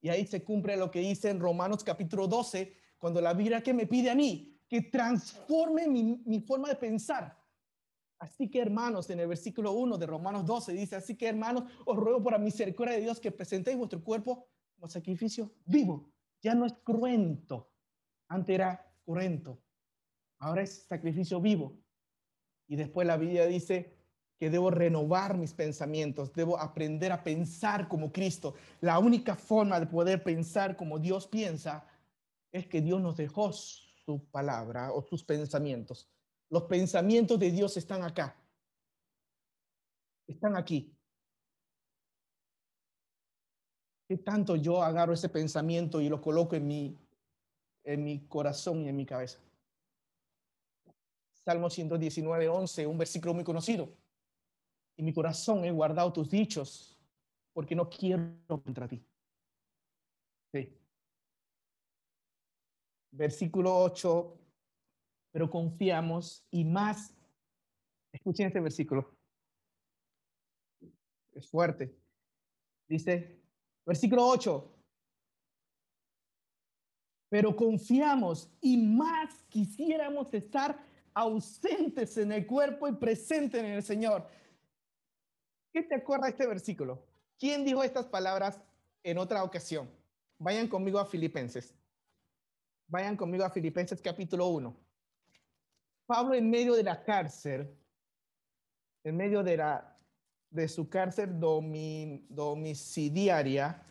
[0.00, 3.74] Y ahí se cumple lo que dice en Romanos capítulo 12, cuando la Biblia que
[3.74, 7.36] me pide a mí, que transforme mi, forma de pensar.
[8.18, 11.96] Así que hermanos, en el versículo 1 de Romanos 12 dice, así que hermanos, os
[11.96, 16.12] ruego por la misericordia de Dios que presentéis vuestro cuerpo como sacrificio vivo.
[16.40, 17.72] Ya no es cruento.
[18.28, 19.60] Antes era cruento.
[20.38, 21.76] Ahora es sacrificio vivo.
[22.68, 23.92] Y después la Biblia dice
[24.38, 28.54] que debo renovar mis pensamientos, debo aprender a pensar como Cristo.
[28.80, 31.86] La única forma de poder pensar como Dios piensa
[32.52, 36.08] es que Dios nos dejó su palabra o sus pensamientos.
[36.50, 38.36] Los pensamientos de Dios están acá.
[40.26, 40.92] Están aquí.
[44.08, 46.96] ¿Qué tanto yo agarro ese pensamiento y lo coloco en mi,
[47.82, 49.40] en mi corazón y en mi cabeza?
[51.46, 53.88] Salmo 119, 11, un versículo muy conocido.
[54.98, 56.98] Y mi corazón he guardado tus dichos
[57.54, 59.02] porque no quiero contra ti.
[60.52, 60.76] Sí
[63.16, 64.38] versículo 8,
[65.32, 67.14] pero confiamos y más,
[68.12, 69.16] escuchen este versículo,
[71.32, 71.96] es fuerte.
[72.88, 73.42] Dice,
[73.84, 74.72] versículo 8,
[77.28, 80.78] pero confiamos y más quisiéramos estar
[81.16, 84.28] ausentes en el cuerpo y presentes en el Señor.
[85.72, 87.02] ¿Qué te acuerda este versículo?
[87.38, 88.60] ¿Quién dijo estas palabras
[89.02, 89.88] en otra ocasión?
[90.38, 91.74] Vayan conmigo a Filipenses.
[92.88, 94.76] Vayan conmigo a Filipenses capítulo 1.
[96.04, 97.74] Pablo en medio de la cárcel,
[99.02, 99.98] en medio de, la,
[100.50, 103.82] de su cárcel domiciliaria,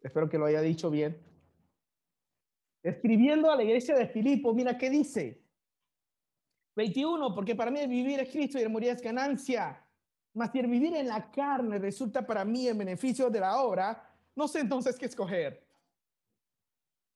[0.00, 1.20] espero que lo haya dicho bien,
[2.82, 5.39] escribiendo a la iglesia de Filipo, mira qué dice.
[6.74, 9.84] 21, porque para mí el vivir es Cristo y el morir es ganancia.
[10.34, 14.02] Mas si el vivir en la carne resulta para mí en beneficio de la obra,
[14.36, 15.66] no sé entonces qué escoger.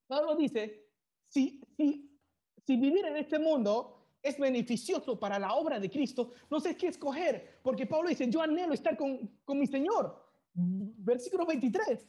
[0.06, 0.88] Pablo dice,
[1.28, 2.18] si, si,
[2.66, 6.88] si vivir en este mundo es beneficioso para la obra de Cristo, no sé qué
[6.88, 10.22] escoger, porque Pablo dice, yo anhelo estar con, con mi Señor.
[10.54, 12.08] Versículo 23.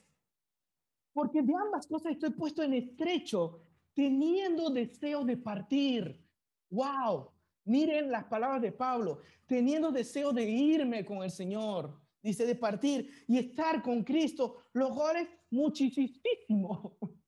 [1.14, 3.62] Porque de ambas cosas estoy puesto en estrecho,
[3.94, 6.22] teniendo deseo de partir.
[6.70, 7.35] ¡Wow!
[7.66, 13.26] Miren las palabras de Pablo, teniendo deseo de irme con el Señor, dice de partir
[13.28, 16.98] y estar con Cristo, lo cual es muchísimo.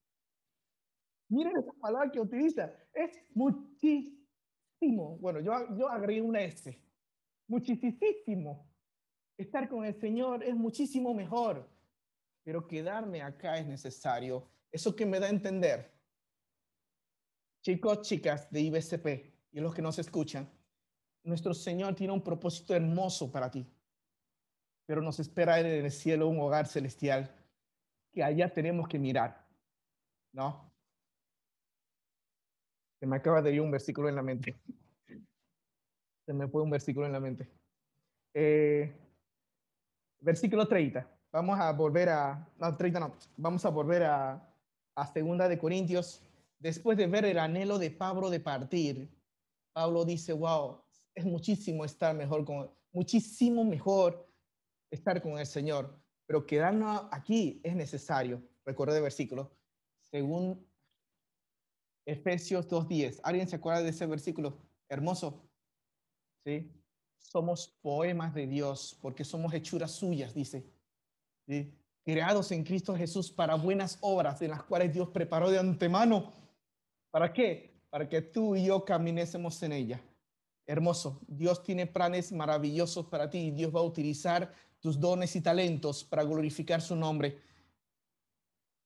[1.29, 5.17] Miren esa palabra que utiliza, es muchísimo.
[5.19, 6.79] Bueno, yo, yo agregué una S,
[7.47, 8.69] muchísimo.
[9.37, 11.67] Estar con el Señor es muchísimo mejor,
[12.43, 14.47] pero quedarme acá es necesario.
[14.71, 15.91] Eso que me da a entender.
[17.61, 20.47] Chicos, chicas de IBCP, y los que nos escuchan,
[21.23, 23.65] nuestro Señor tiene un propósito hermoso para ti,
[24.85, 27.27] pero nos espera en el cielo un hogar celestial
[28.13, 29.43] que allá tenemos que mirar,
[30.31, 30.71] ¿no?
[32.99, 34.55] Se me acaba de ir un versículo en la mente.
[36.27, 37.49] Se me fue un versículo en la mente.
[38.35, 38.93] Eh,
[40.19, 41.07] versículo 30.
[41.31, 44.53] Vamos a volver a, no, 30 no, vamos a volver a,
[44.93, 46.21] a segunda de Corintios.
[46.59, 49.16] Después de ver el anhelo de Pablo de partir,
[49.77, 50.81] Pablo dice, wow,
[51.13, 54.27] es muchísimo estar mejor con, muchísimo mejor
[54.89, 58.41] estar con el Señor, pero quedarnos aquí es necesario.
[58.65, 59.55] Recuerda el versículo,
[60.01, 60.67] según
[62.07, 63.19] Efesios 2.10.
[63.21, 64.57] ¿Alguien se acuerda de ese versículo?
[64.89, 65.47] Hermoso.
[66.43, 66.71] ¿Sí?
[67.19, 70.65] Somos poemas de Dios porque somos hechuras suyas, dice.
[71.47, 71.71] ¿Sí?
[72.03, 76.33] Creados en Cristo Jesús para buenas obras en las cuales Dios preparó de antemano.
[77.11, 77.76] ¿Para qué?
[77.89, 80.01] Para que tú y yo caminésemos en ella.
[80.65, 85.41] Hermoso, Dios tiene planes maravillosos para ti y Dios va a utilizar tus dones y
[85.41, 87.41] talentos para glorificar su nombre.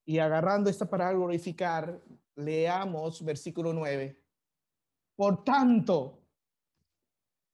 [0.06, 2.02] Y agarrando esta para glorificar,
[2.36, 4.18] leamos versículo 9.
[5.16, 6.20] Por tanto,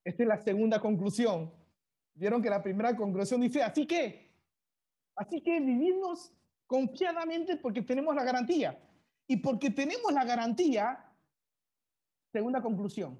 [0.04, 1.52] esta es la segunda conclusión.
[2.14, 4.30] Vieron que la primera conclusión dice, así que,
[5.14, 6.32] así que vivimos
[6.66, 8.78] confiadamente porque tenemos la garantía.
[9.26, 11.07] Y porque tenemos la garantía,
[12.32, 13.18] Segunda conclusión.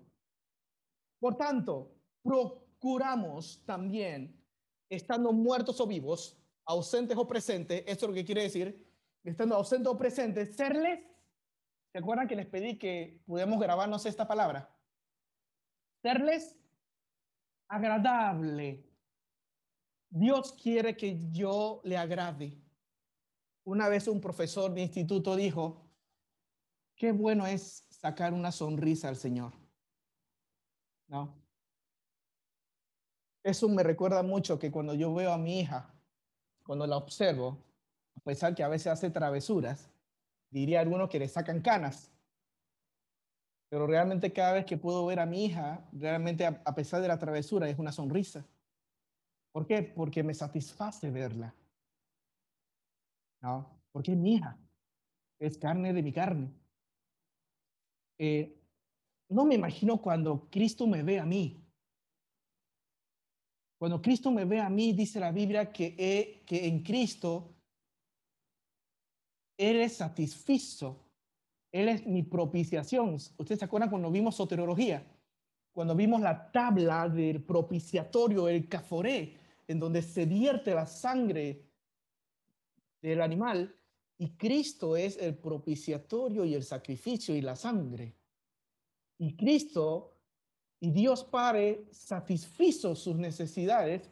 [1.21, 4.41] Por tanto, procuramos también,
[4.91, 8.87] estando muertos o vivos, ausentes o presentes, esto es lo que quiere decir,
[9.25, 11.01] estando ausentes o presentes, serles,
[11.93, 14.71] ¿se acuerdan que les pedí que pudiéramos grabarnos esta palabra?
[16.03, 16.57] Serles
[17.69, 18.85] agradable.
[20.11, 22.63] Dios quiere que yo le agrade.
[23.65, 25.91] Una vez un profesor de instituto dijo,
[26.97, 29.53] qué bueno es sacar una sonrisa al Señor.
[31.09, 31.35] ¿No?
[33.43, 35.91] Eso me recuerda mucho que cuando yo veo a mi hija,
[36.65, 37.59] cuando la observo,
[38.15, 39.91] a pesar que a veces hace travesuras,
[40.51, 42.11] diría algunos que le sacan canas.
[43.71, 47.19] Pero realmente cada vez que puedo ver a mi hija, realmente a pesar de la
[47.19, 48.45] travesura, es una sonrisa.
[49.53, 49.83] ¿Por qué?
[49.83, 51.55] Porque me satisface verla.
[53.41, 53.67] ¿No?
[53.93, 54.57] Porque es mi hija.
[55.39, 56.53] Es carne de mi carne.
[58.19, 58.59] Eh,
[59.29, 61.65] no me imagino cuando Cristo me ve a mí.
[63.79, 67.55] Cuando Cristo me ve a mí, dice la Biblia que, en Cristo
[69.57, 71.05] Él es satisfizo.
[71.71, 73.15] Él es mi propiciación.
[73.15, 75.07] ¿Ustedes se acuerdan cuando vimos soteriología?
[75.73, 79.37] Cuando vimos la tabla del propiciatorio, el caforé,
[79.69, 81.63] en donde se vierte la sangre
[83.01, 83.78] del animal,
[84.19, 88.17] y Cristo es el propiciatorio y el sacrificio y la sangre.
[89.17, 90.17] Y Cristo
[90.81, 94.11] y Dios Padre satisfizo sus necesidades,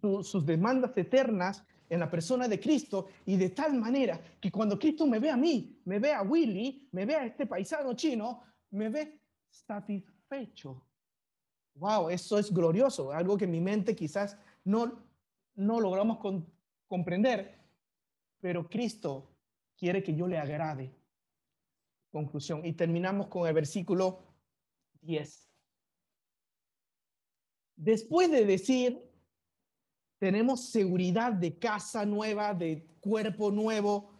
[0.00, 5.06] sus demandas eternas en la persona de Cristo y de tal manera que cuando Cristo
[5.06, 8.88] me ve a mí, me ve a Willy, me ve a este paisano chino, me
[8.88, 10.82] ve satisfecho.
[11.74, 15.04] Wow, eso es glorioso, algo que mi mente quizás no,
[15.56, 16.18] no logramos
[16.88, 17.58] comprender,
[18.40, 19.31] pero Cristo
[19.82, 20.94] quiere que yo le agrade.
[22.12, 22.64] Conclusión.
[22.64, 24.20] Y terminamos con el versículo
[25.00, 25.50] 10.
[27.74, 29.02] Después de decir,
[30.20, 34.12] tenemos seguridad de casa nueva, de cuerpo nuevo,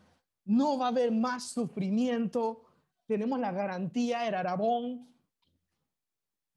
[0.44, 2.64] no va a haber más sufrimiento,
[3.06, 5.14] tenemos la garantía, el arabón.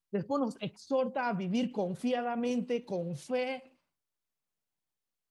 [0.10, 3.78] Después nos exhorta a vivir confiadamente, con fe,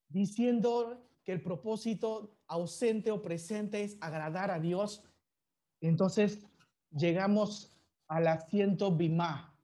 [0.07, 5.03] diciendo que el propósito ausente o presente es agradar a Dios,
[5.81, 6.47] entonces
[6.91, 7.77] llegamos
[8.09, 9.57] al asiento Bimá,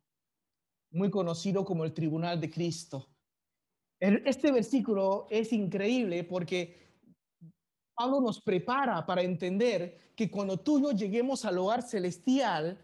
[0.91, 3.09] muy conocido como el Tribunal de Cristo.
[3.99, 6.91] Este versículo es increíble porque
[7.95, 12.79] Pablo nos prepara para entender que cuando tú y yo lleguemos al hogar celestial,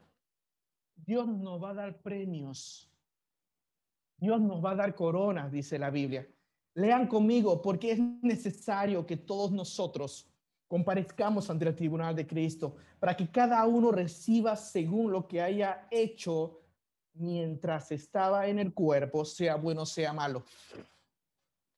[0.95, 2.91] Dios nos va a dar premios.
[4.19, 6.27] Dios nos va a dar coronas, dice la Biblia.
[6.77, 10.29] Lean conmigo porque es necesario que todos nosotros
[10.69, 15.89] comparezcamos ante el tribunal de Cristo para que cada uno reciba según lo que haya
[15.91, 16.61] hecho
[17.15, 20.45] mientras estaba en el cuerpo, sea bueno, sea malo.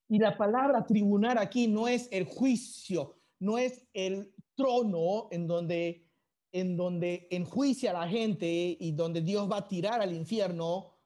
[0.09, 6.09] Y la palabra tribunal aquí no es el juicio, no es el trono en donde,
[6.51, 10.98] en donde enjuicia a la gente y donde Dios va a tirar al infierno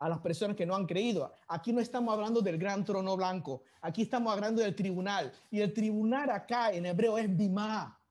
[0.00, 1.32] a las personas que no han creído.
[1.46, 5.30] Aquí no estamos hablando del gran trono blanco, aquí estamos hablando del tribunal.
[5.50, 8.02] Y el tribunal acá en hebreo es bimá,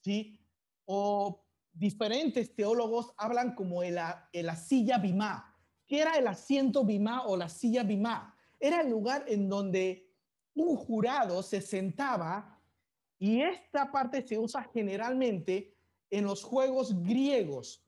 [0.00, 0.38] ¿sí?
[0.84, 3.98] O diferentes teólogos hablan como el,
[4.32, 5.56] el la silla bimá.
[5.86, 8.36] ¿Qué era el asiento bimá o la silla bimá?
[8.60, 10.10] Era el lugar en donde
[10.54, 12.60] un jurado se sentaba
[13.18, 15.74] y esta parte se usa generalmente
[16.10, 17.82] en los juegos griegos.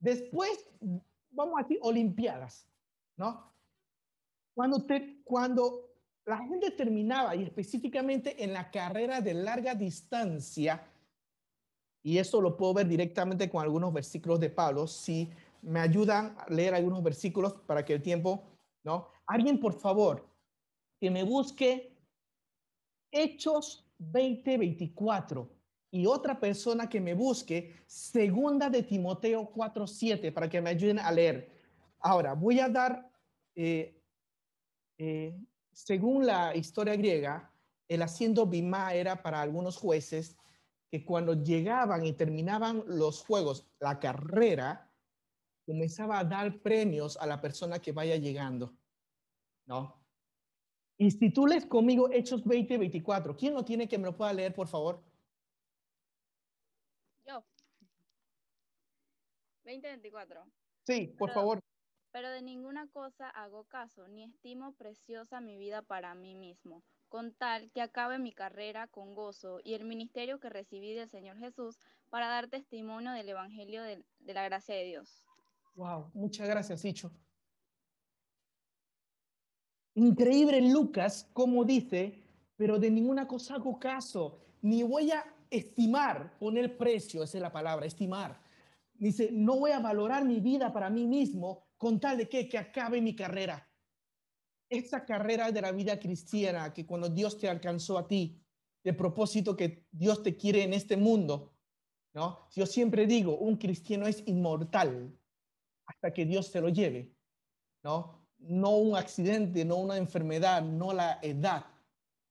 [0.00, 0.68] Después,
[1.30, 2.67] vamos a decir, olimpiadas.
[3.18, 3.52] ¿No?
[4.54, 5.90] Cuando, te, cuando
[6.24, 10.82] la gente terminaba, y específicamente en la carrera de larga distancia,
[12.02, 15.30] y eso lo puedo ver directamente con algunos versículos de Pablo, si
[15.62, 18.44] me ayudan a leer algunos versículos para que el tiempo,
[18.84, 19.08] ¿no?
[19.26, 20.26] Alguien, por favor,
[21.00, 21.92] que me busque
[23.10, 25.48] Hechos 20, 24
[25.90, 30.98] y otra persona que me busque Segunda de Timoteo 4, 7 para que me ayuden
[30.98, 31.50] a leer.
[32.00, 33.07] Ahora, voy a dar,
[33.60, 34.00] eh,
[34.98, 35.36] eh,
[35.72, 37.52] según la historia griega,
[37.88, 40.36] el asiento bimá era para algunos jueces
[40.88, 44.88] que cuando llegaban y terminaban los juegos, la carrera,
[45.66, 48.78] comenzaba a dar premios a la persona que vaya llegando,
[49.66, 50.06] ¿no?
[50.96, 54.32] Y si tú lees conmigo Hechos 20, 24, ¿quién lo tiene que me lo pueda
[54.32, 55.02] leer, por favor?
[57.26, 57.44] Yo.
[59.64, 60.44] 2024.
[60.86, 61.60] Sí, por Pero- favor.
[62.10, 67.34] Pero de ninguna cosa hago caso, ni estimo preciosa mi vida para mí mismo, con
[67.34, 71.78] tal que acabe mi carrera con gozo y el ministerio que recibí del Señor Jesús
[72.08, 75.26] para dar testimonio del Evangelio de, la gracia de Dios.
[75.74, 77.12] Wow, muchas gracias, Icho.
[79.94, 82.22] Increíble Lucas, como dice,
[82.56, 87.52] pero de ninguna cosa hago caso, ni voy a estimar, poner precio, esa es la
[87.52, 88.40] palabra, estimar.
[88.94, 92.58] Dice, no voy a valorar mi vida para mí mismo con tal de que, que
[92.58, 93.66] acabe mi carrera.
[94.68, 98.42] Esa carrera de la vida cristiana, que cuando Dios te alcanzó a ti,
[98.84, 101.54] de propósito que Dios te quiere en este mundo,
[102.14, 102.48] ¿no?
[102.54, 105.16] Yo siempre digo, un cristiano es inmortal
[105.86, 107.14] hasta que Dios se lo lleve,
[107.82, 108.26] ¿no?
[108.38, 111.64] No un accidente, no una enfermedad, no la edad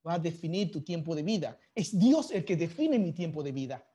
[0.06, 1.60] va a definir tu tiempo de vida.
[1.76, 3.86] Es Dios el que define mi tiempo de vida,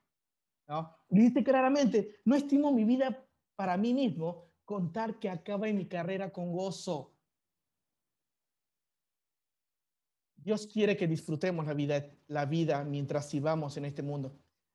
[0.68, 0.94] ¿no?
[1.08, 3.26] Dice claramente, no estimo mi vida
[3.56, 7.12] para mí mismo, contar que acabe mi carrera con gozo.
[10.34, 14.34] Dios quiere que disfrutemos la vida, la vida mientras vivamos en este mundo.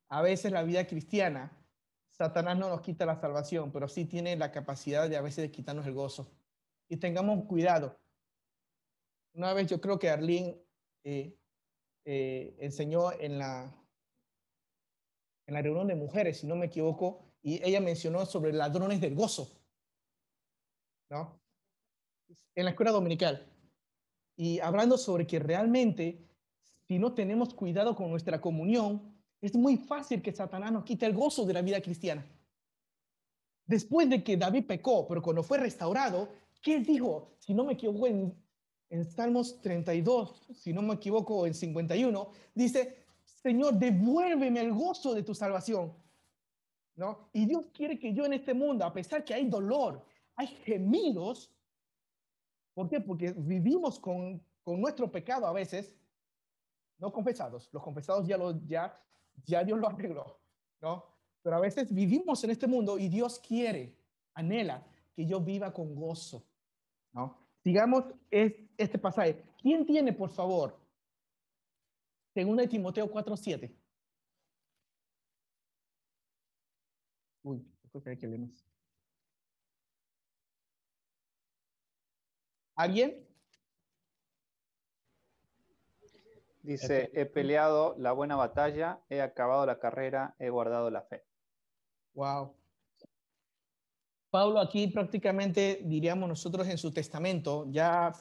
[0.10, 1.52] A veces la vida cristiana,
[2.12, 5.52] Satanás no nos quita la salvación, pero sí tiene la capacidad de a veces de
[5.52, 6.32] quitarnos el gozo.
[6.88, 8.00] Y tengamos cuidado.
[9.34, 10.62] Una vez yo creo que Arlene
[11.04, 11.36] eh,
[12.06, 13.76] eh, enseñó en la,
[15.48, 19.16] en la reunión de mujeres, si no me equivoco, y ella mencionó sobre ladrones del
[19.16, 19.57] gozo.
[21.10, 21.40] ¿No?
[22.56, 23.46] En la escuela dominical.
[24.36, 26.28] Y hablando sobre que realmente,
[26.88, 31.14] si no tenemos cuidado con nuestra comunión, es muy fácil que Satanás nos quite el
[31.14, 32.26] gozo de la vida cristiana.
[33.66, 36.30] Después de que David pecó, pero cuando fue restaurado,
[36.62, 37.36] ¿qué dijo?
[37.40, 38.34] Si no me equivoco, en,
[38.90, 45.24] en Salmos 32, si no me equivoco, en 51, dice, Señor, devuélveme el gozo de
[45.24, 45.94] tu salvación.
[46.96, 47.30] ¿No?
[47.34, 50.04] Y Dios quiere que yo en este mundo, a pesar que hay dolor,
[50.38, 51.52] hay gemidos,
[52.74, 53.02] ¿por qué?
[53.02, 55.98] Porque vivimos con, con nuestro pecado a veces,
[57.00, 58.94] no confesados, los confesados ya, lo, ya,
[59.46, 60.40] ya Dios lo arregló,
[60.80, 61.04] ¿no?
[61.42, 63.98] Pero a veces vivimos en este mundo y Dios quiere,
[64.36, 64.86] anhela
[65.16, 66.46] que yo viva con gozo,
[67.14, 67.36] ¿no?
[67.64, 69.44] Sigamos es, este pasaje.
[69.60, 70.80] ¿Quién tiene, por favor,
[72.34, 73.76] según de Timoteo 4.7?
[77.42, 78.68] Uy, creo que hay que leer más.
[82.78, 83.28] ¿Alguien?
[86.62, 91.26] Dice, he peleado la buena batalla, he acabado la carrera, he guardado la fe.
[92.14, 92.56] Wow.
[94.30, 98.14] Pablo aquí prácticamente, diríamos nosotros en su testamento, ya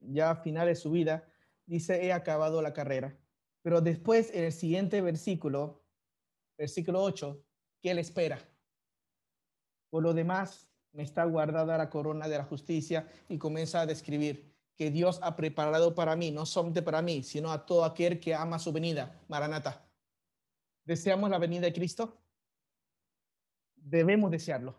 [0.00, 1.28] ya a final de su vida,
[1.66, 3.16] dice, he acabado la carrera.
[3.62, 5.84] Pero después, en el siguiente versículo,
[6.56, 7.42] versículo 8,
[7.82, 8.38] ¿qué le espera?
[9.90, 14.50] Por lo demás, me está guardada la corona de la justicia y comienza a describir
[14.76, 18.34] que Dios ha preparado para mí, no solamente para mí, sino a todo aquel que
[18.34, 19.86] ama su venida, Maranata.
[20.84, 22.18] ¿Deseamos la venida de Cristo?
[23.76, 24.74] Debemos desearlo.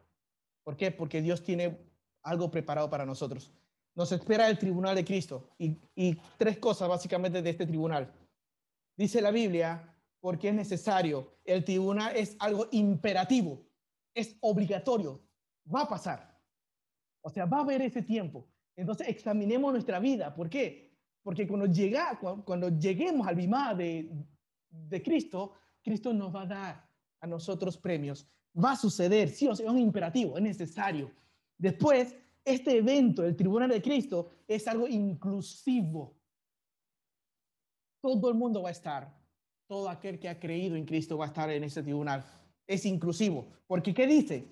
[0.64, 0.92] ¿Por qué?
[0.92, 1.78] Porque Dios tiene
[2.24, 3.52] algo preparado para nosotros.
[3.94, 8.12] Nos espera el tribunal de Cristo y, y tres cosas básicamente de este tribunal.
[8.98, 11.36] Dice la Biblia, porque es necesario.
[11.44, 13.62] El tribunal es algo imperativo,
[14.14, 15.22] es obligatorio,
[15.66, 16.40] va a pasar.
[17.22, 18.48] O sea, va a haber ese tiempo.
[18.76, 20.34] Entonces, examinemos nuestra vida.
[20.34, 20.92] ¿Por qué?
[21.24, 24.10] Porque cuando, llega, cuando lleguemos al bimá de,
[25.04, 25.54] Cristo,
[25.84, 26.90] Cristo nos va a dar
[27.20, 28.28] a nosotros premios.
[28.58, 31.12] Va a suceder, sí sí, es un imperativo, es necesario.
[31.58, 36.18] Después, este evento, el tribunal de Cristo, es algo inclusivo.
[38.02, 39.16] Todo el mundo va a estar,
[39.68, 42.26] todo aquel que ha creído en Cristo va a estar en ese tribunal.
[42.66, 43.48] Es inclusivo.
[43.68, 44.48] Porque, ¿qué dice?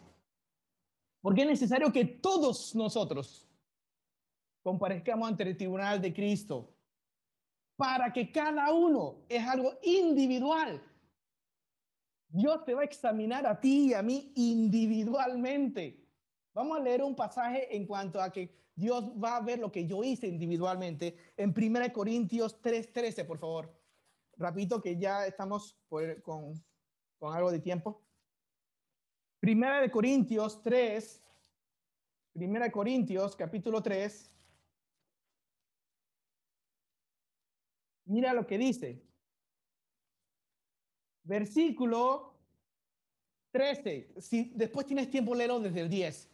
[1.21, 3.47] Porque es necesario que todos nosotros
[4.61, 6.73] comparezcamos ante el tribunal de Cristo
[7.75, 10.81] para que cada uno es algo individual.
[12.27, 16.05] Dios te va a examinar a ti y a mí individualmente.
[16.53, 19.85] Vamos a leer un pasaje en cuanto a que Dios va a ver lo que
[19.85, 23.73] yo hice individualmente en 1 Corintios 3:13, por favor.
[24.37, 26.63] Rapidito que ya estamos con,
[27.17, 28.01] con algo de tiempo.
[29.39, 31.23] Primera de Corintios 3,
[32.33, 34.31] Primera de Corintios capítulo 3.
[38.05, 39.01] Mira lo que dice.
[41.23, 42.33] Versículo
[43.51, 44.13] 13.
[44.19, 46.29] Si después tienes tiempo, léelo desde el 10.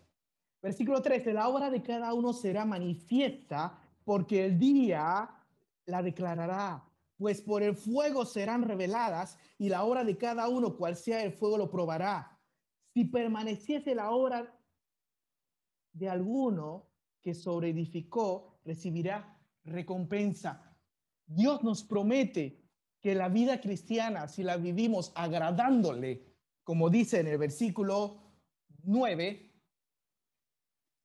[0.63, 1.33] Versículo 13.
[1.33, 5.29] La obra de cada uno será manifiesta porque el día
[5.85, 6.83] la declarará.
[7.17, 11.31] Pues por el fuego serán reveladas y la obra de cada uno, cual sea el
[11.31, 12.34] fuego, lo probará
[12.95, 14.57] si permaneciese la obra
[15.91, 16.87] de alguno
[17.21, 20.73] que sobreedificó, recibirá recompensa.
[21.25, 22.63] Dios nos promete
[23.01, 26.23] que la vida cristiana, si la vivimos agradándole,
[26.63, 28.21] como dice en el versículo
[28.83, 29.51] 9,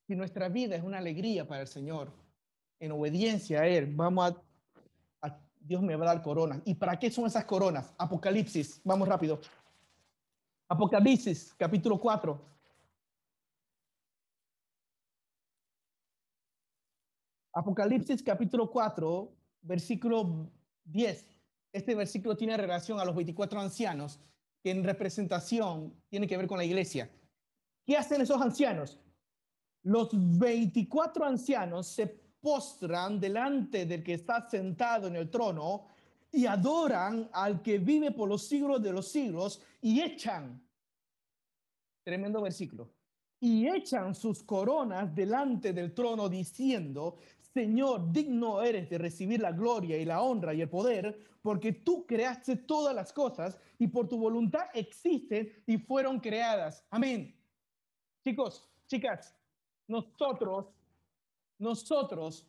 [0.06, 2.12] si nuestra vida es una alegría para el Señor,
[2.78, 4.36] en obediencia a Él, vamos
[5.22, 6.62] a, Dios me va a dar coronas.
[6.64, 7.92] ¿Y para qué son esas coronas?
[7.98, 9.40] Apocalipsis, vamos rápido.
[10.70, 12.40] Apocalipsis, capítulo 4.
[17.52, 20.48] Apocalipsis, capítulo 4, versículo
[20.84, 21.26] 10.
[21.72, 24.20] Este versículo tiene relación a los 24 ancianos,
[24.62, 27.10] que en representación tiene que ver con la iglesia.
[27.84, 28.96] ¿Qué hacen esos ancianos?
[29.82, 32.06] Los 24 ancianos se
[32.40, 35.88] postran delante del que está sentado en el trono
[36.32, 40.62] y adoran al que vive por los siglos de los siglos y echan,
[42.04, 42.90] tremendo versículo,
[43.40, 47.16] y echan sus coronas delante del trono diciendo,
[47.52, 52.06] Señor, digno eres de recibir la gloria y la honra y el poder, porque tú
[52.06, 56.84] creaste todas las cosas y por tu voluntad existen y fueron creadas.
[56.90, 57.34] Amén.
[58.22, 59.34] Chicos, chicas,
[59.88, 60.66] nosotros,
[61.58, 62.46] nosotros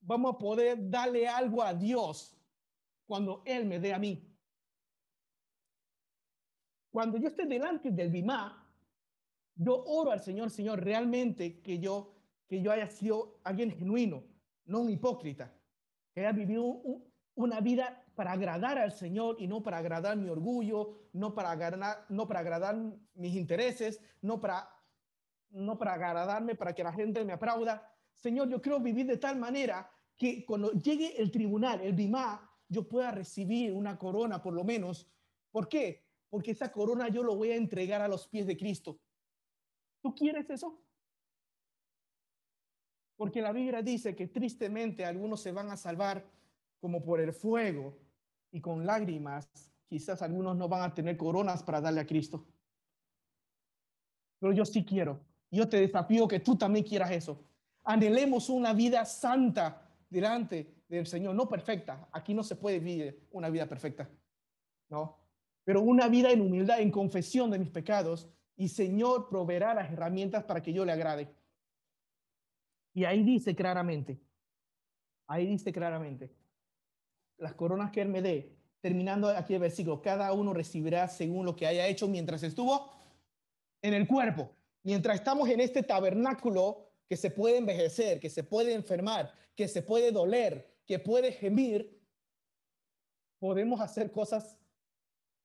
[0.00, 2.36] vamos a poder darle algo a Dios
[3.06, 4.26] cuando Él me dé a mí.
[6.90, 8.60] Cuando yo esté delante del Bimá,
[9.54, 12.14] yo oro al Señor, Señor, realmente que yo,
[12.48, 14.24] que yo haya sido alguien genuino,
[14.64, 15.54] no un hipócrita,
[16.12, 16.82] que haya vivido
[17.34, 22.06] una vida para agradar al Señor y no para agradar mi orgullo, no para agradar,
[22.08, 22.76] no para agradar
[23.14, 24.68] mis intereses, no para,
[25.50, 27.89] no para agradarme, para que la gente me aplauda,
[28.20, 32.86] Señor, yo quiero vivir de tal manera que cuando llegue el tribunal, el BIMA, yo
[32.86, 35.08] pueda recibir una corona por lo menos.
[35.50, 36.04] ¿Por qué?
[36.28, 39.00] Porque esa corona yo lo voy a entregar a los pies de Cristo.
[40.02, 40.82] ¿Tú quieres eso?
[43.16, 46.30] Porque la Biblia dice que tristemente algunos se van a salvar
[46.78, 47.98] como por el fuego
[48.52, 49.48] y con lágrimas.
[49.88, 52.46] Quizás algunos no van a tener coronas para darle a Cristo.
[54.38, 55.20] Pero yo sí quiero.
[55.50, 57.49] Yo te desafío que tú también quieras eso
[57.84, 62.08] anhelemos una vida santa delante del Señor, no perfecta.
[62.12, 64.08] Aquí no se puede vivir una vida perfecta,
[64.88, 65.18] ¿no?
[65.64, 70.44] Pero una vida en humildad, en confesión de mis pecados, y Señor proveerá las herramientas
[70.44, 71.34] para que yo le agrade.
[72.92, 74.20] Y ahí dice claramente,
[75.26, 76.34] ahí dice claramente,
[77.38, 81.54] las coronas que Él me dé, terminando aquí el versículo, cada uno recibirá según lo
[81.54, 82.90] que haya hecho mientras estuvo
[83.80, 84.50] en el cuerpo.
[84.82, 89.82] Mientras estamos en este tabernáculo que se puede envejecer, que se puede enfermar, que se
[89.82, 92.00] puede doler, que puede gemir,
[93.40, 94.56] podemos hacer cosas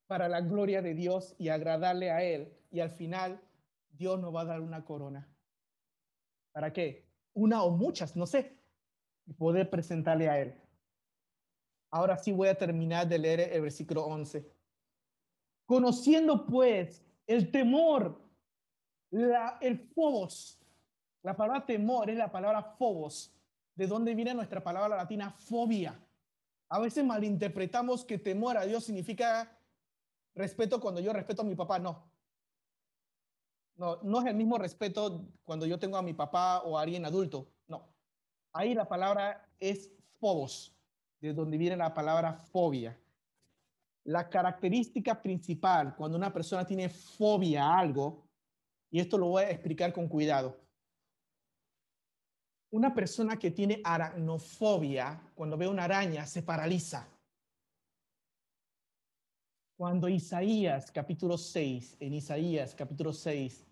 [0.06, 2.56] para la gloria de Dios y agradarle a Él.
[2.70, 3.42] Y al final,
[3.90, 5.28] Dios nos va a dar una corona.
[6.52, 7.10] ¿Para qué?
[7.34, 8.60] Una o muchas, no sé,
[9.26, 10.54] y poder presentarle a Él.
[11.90, 14.48] Ahora sí voy a terminar de leer el versículo 11.
[15.66, 18.22] Conociendo pues el temor,
[19.10, 20.62] la, el fobos,
[21.26, 23.34] la palabra temor es la palabra fobos,
[23.74, 26.00] de donde viene nuestra palabra latina fobia.
[26.70, 29.58] A veces malinterpretamos que temor a Dios significa
[30.36, 31.80] respeto cuando yo respeto a mi papá.
[31.80, 32.04] No.
[33.76, 37.48] No, es el mismo respeto cuando yo tengo a mi papá o a alguien adulto.
[37.68, 37.90] No.
[38.54, 40.76] Ahí la palabra es fobos,
[41.22, 43.00] de donde viene la palabra fobia.
[44.04, 48.28] La característica principal cuando una persona tiene fobia a algo,
[48.92, 50.65] y esto lo voy a explicar con cuidado.
[52.76, 57.08] Una persona que tiene aracnofobia, cuando ve una araña, se paraliza.
[59.78, 63.66] Cuando Isaías capítulo 6, en Isaías capítulo 6,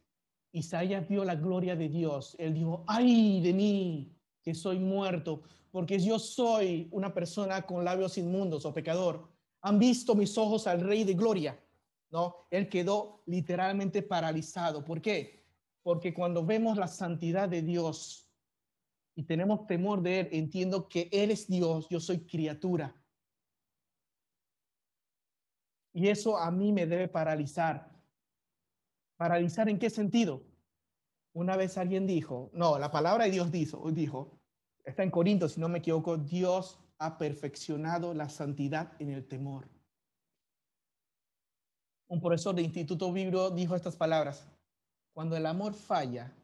[0.53, 5.99] Isaías vio la gloria de Dios, él dijo, ay de mí, que soy muerto, porque
[5.99, 9.27] yo soy una persona con labios inmundos o pecador.
[9.63, 11.61] Han visto mis ojos al Rey de Gloria,
[12.09, 12.47] ¿no?
[12.49, 14.85] Él quedó literalmente paralizado.
[14.85, 15.43] ¿Por qué?
[15.81, 18.22] Porque cuando vemos la santidad de Dios
[19.15, 22.95] y tenemos temor de Él, entiendo que Él es Dios, yo soy criatura.
[25.93, 27.91] Y eso a mí me debe paralizar.
[29.15, 30.43] ¿Paralizar en qué sentido?
[31.33, 34.39] Una vez alguien dijo, no, la palabra de Dios dijo, dijo,
[34.83, 39.69] está en Corinto, si no me equivoco, Dios ha perfeccionado la santidad en el temor.
[42.07, 44.47] Un profesor de Instituto Bíblico dijo estas palabras,
[45.13, 46.35] cuando el amor falla,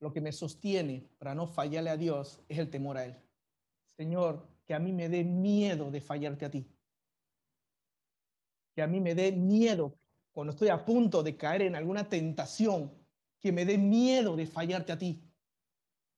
[0.00, 3.16] lo que me sostiene para no fallarle a Dios es el temor a Él.
[3.96, 6.66] Señor, que a mí me dé miedo de fallarte a ti
[8.74, 9.96] que a mí me dé miedo
[10.32, 12.92] cuando estoy a punto de caer en alguna tentación,
[13.38, 15.22] que me dé miedo de fallarte a ti.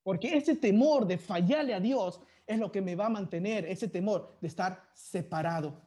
[0.03, 3.89] Porque ese temor de fallarle a Dios es lo que me va a mantener, ese
[3.89, 5.83] temor de estar separado.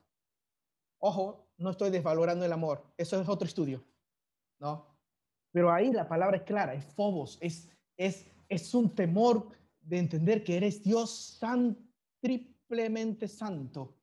[1.00, 3.84] Ojo, no estoy desvalorando el amor, eso es otro estudio,
[4.60, 4.86] ¿no?
[5.52, 7.70] Pero ahí la palabra es clara, es fobos, es,
[8.00, 9.50] es, un temor
[9.82, 11.78] de entender que eres Dios san,
[12.20, 14.00] triplemente santo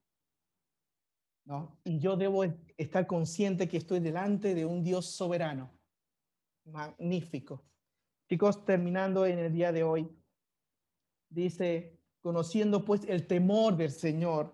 [1.85, 2.45] y yo debo
[2.77, 5.71] estar consciente que estoy delante de un Dios soberano.
[6.65, 7.65] Magnífico.
[8.29, 10.09] Chicos, terminando en el día de hoy,
[11.29, 14.53] dice, conociendo pues el temor del Señor,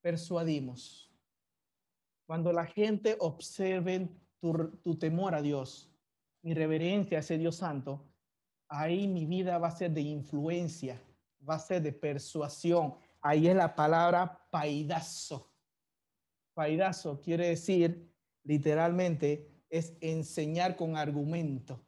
[0.00, 1.12] persuadimos.
[2.26, 4.08] Cuando la gente observe
[4.40, 5.92] tu, tu temor a Dios,
[6.42, 8.04] mi reverencia a ese Dios santo,
[8.68, 11.00] ahí mi vida va a ser de influencia,
[11.48, 12.94] va a ser de persuasión.
[13.20, 15.50] Ahí es la palabra paidazo
[16.56, 18.10] Paidazo quiere decir,
[18.42, 21.84] literalmente, es enseñar con argumento.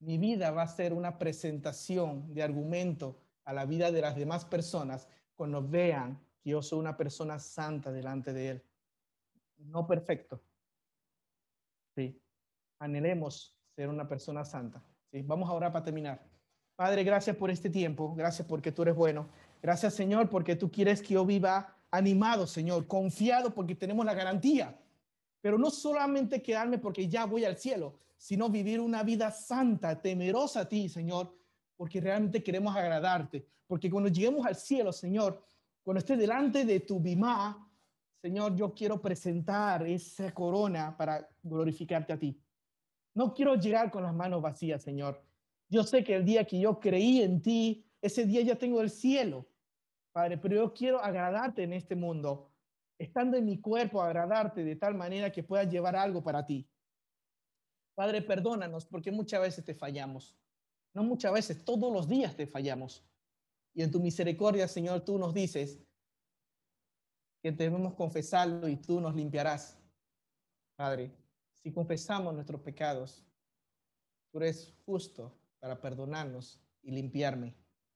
[0.00, 4.44] Mi vida va a ser una presentación de argumento a la vida de las demás
[4.44, 8.64] personas cuando vean que yo soy una persona santa delante de Él.
[9.56, 10.42] No perfecto.
[11.94, 12.20] Sí.
[12.80, 14.84] Anhelemos ser una persona santa.
[15.12, 16.20] Vamos a orar para terminar.
[16.76, 18.14] Padre, gracias por este tiempo.
[18.14, 19.28] Gracias porque tú eres bueno.
[19.62, 24.78] Gracias, Señor, porque tú quieres que yo viva animado, Señor, confiado porque tenemos la garantía.
[25.40, 30.60] Pero no solamente quedarme porque ya voy al cielo, sino vivir una vida santa, temerosa
[30.60, 31.34] a ti, Señor,
[31.76, 33.46] porque realmente queremos agradarte.
[33.66, 35.42] Porque cuando lleguemos al cielo, Señor,
[35.82, 37.66] cuando esté delante de tu bimá,
[38.22, 42.38] Señor, yo quiero presentar esa corona para glorificarte a ti.
[43.14, 45.22] No quiero llegar con las manos vacías, Señor.
[45.68, 48.90] Yo sé que el día que yo creí en ti, ese día ya tengo el
[48.90, 49.48] cielo.
[50.12, 52.50] Padre, pero yo quiero agradarte en este mundo,
[52.98, 56.68] estando en mi cuerpo, agradarte de tal manera que puedas llevar algo para ti.
[57.94, 60.36] Padre, perdónanos porque muchas veces te fallamos.
[60.94, 63.04] No muchas veces, todos los días te fallamos.
[63.74, 65.78] Y en tu misericordia, Señor, tú nos dices
[67.42, 69.78] que debemos confesarlo y tú nos limpiarás.
[70.76, 71.12] Padre,
[71.62, 73.24] si confesamos nuestros pecados,
[74.32, 77.54] tú eres justo para perdonarnos y limpiarme,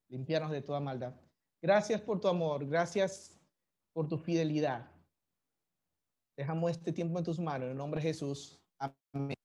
[0.08, 1.14] limpiarnos de toda maldad.
[1.62, 3.40] Gracias por tu amor, gracias
[3.92, 4.90] por tu fidelidad.
[6.36, 8.60] Dejamos este tiempo en tus manos, en el nombre de Jesús.
[8.78, 9.43] Amén.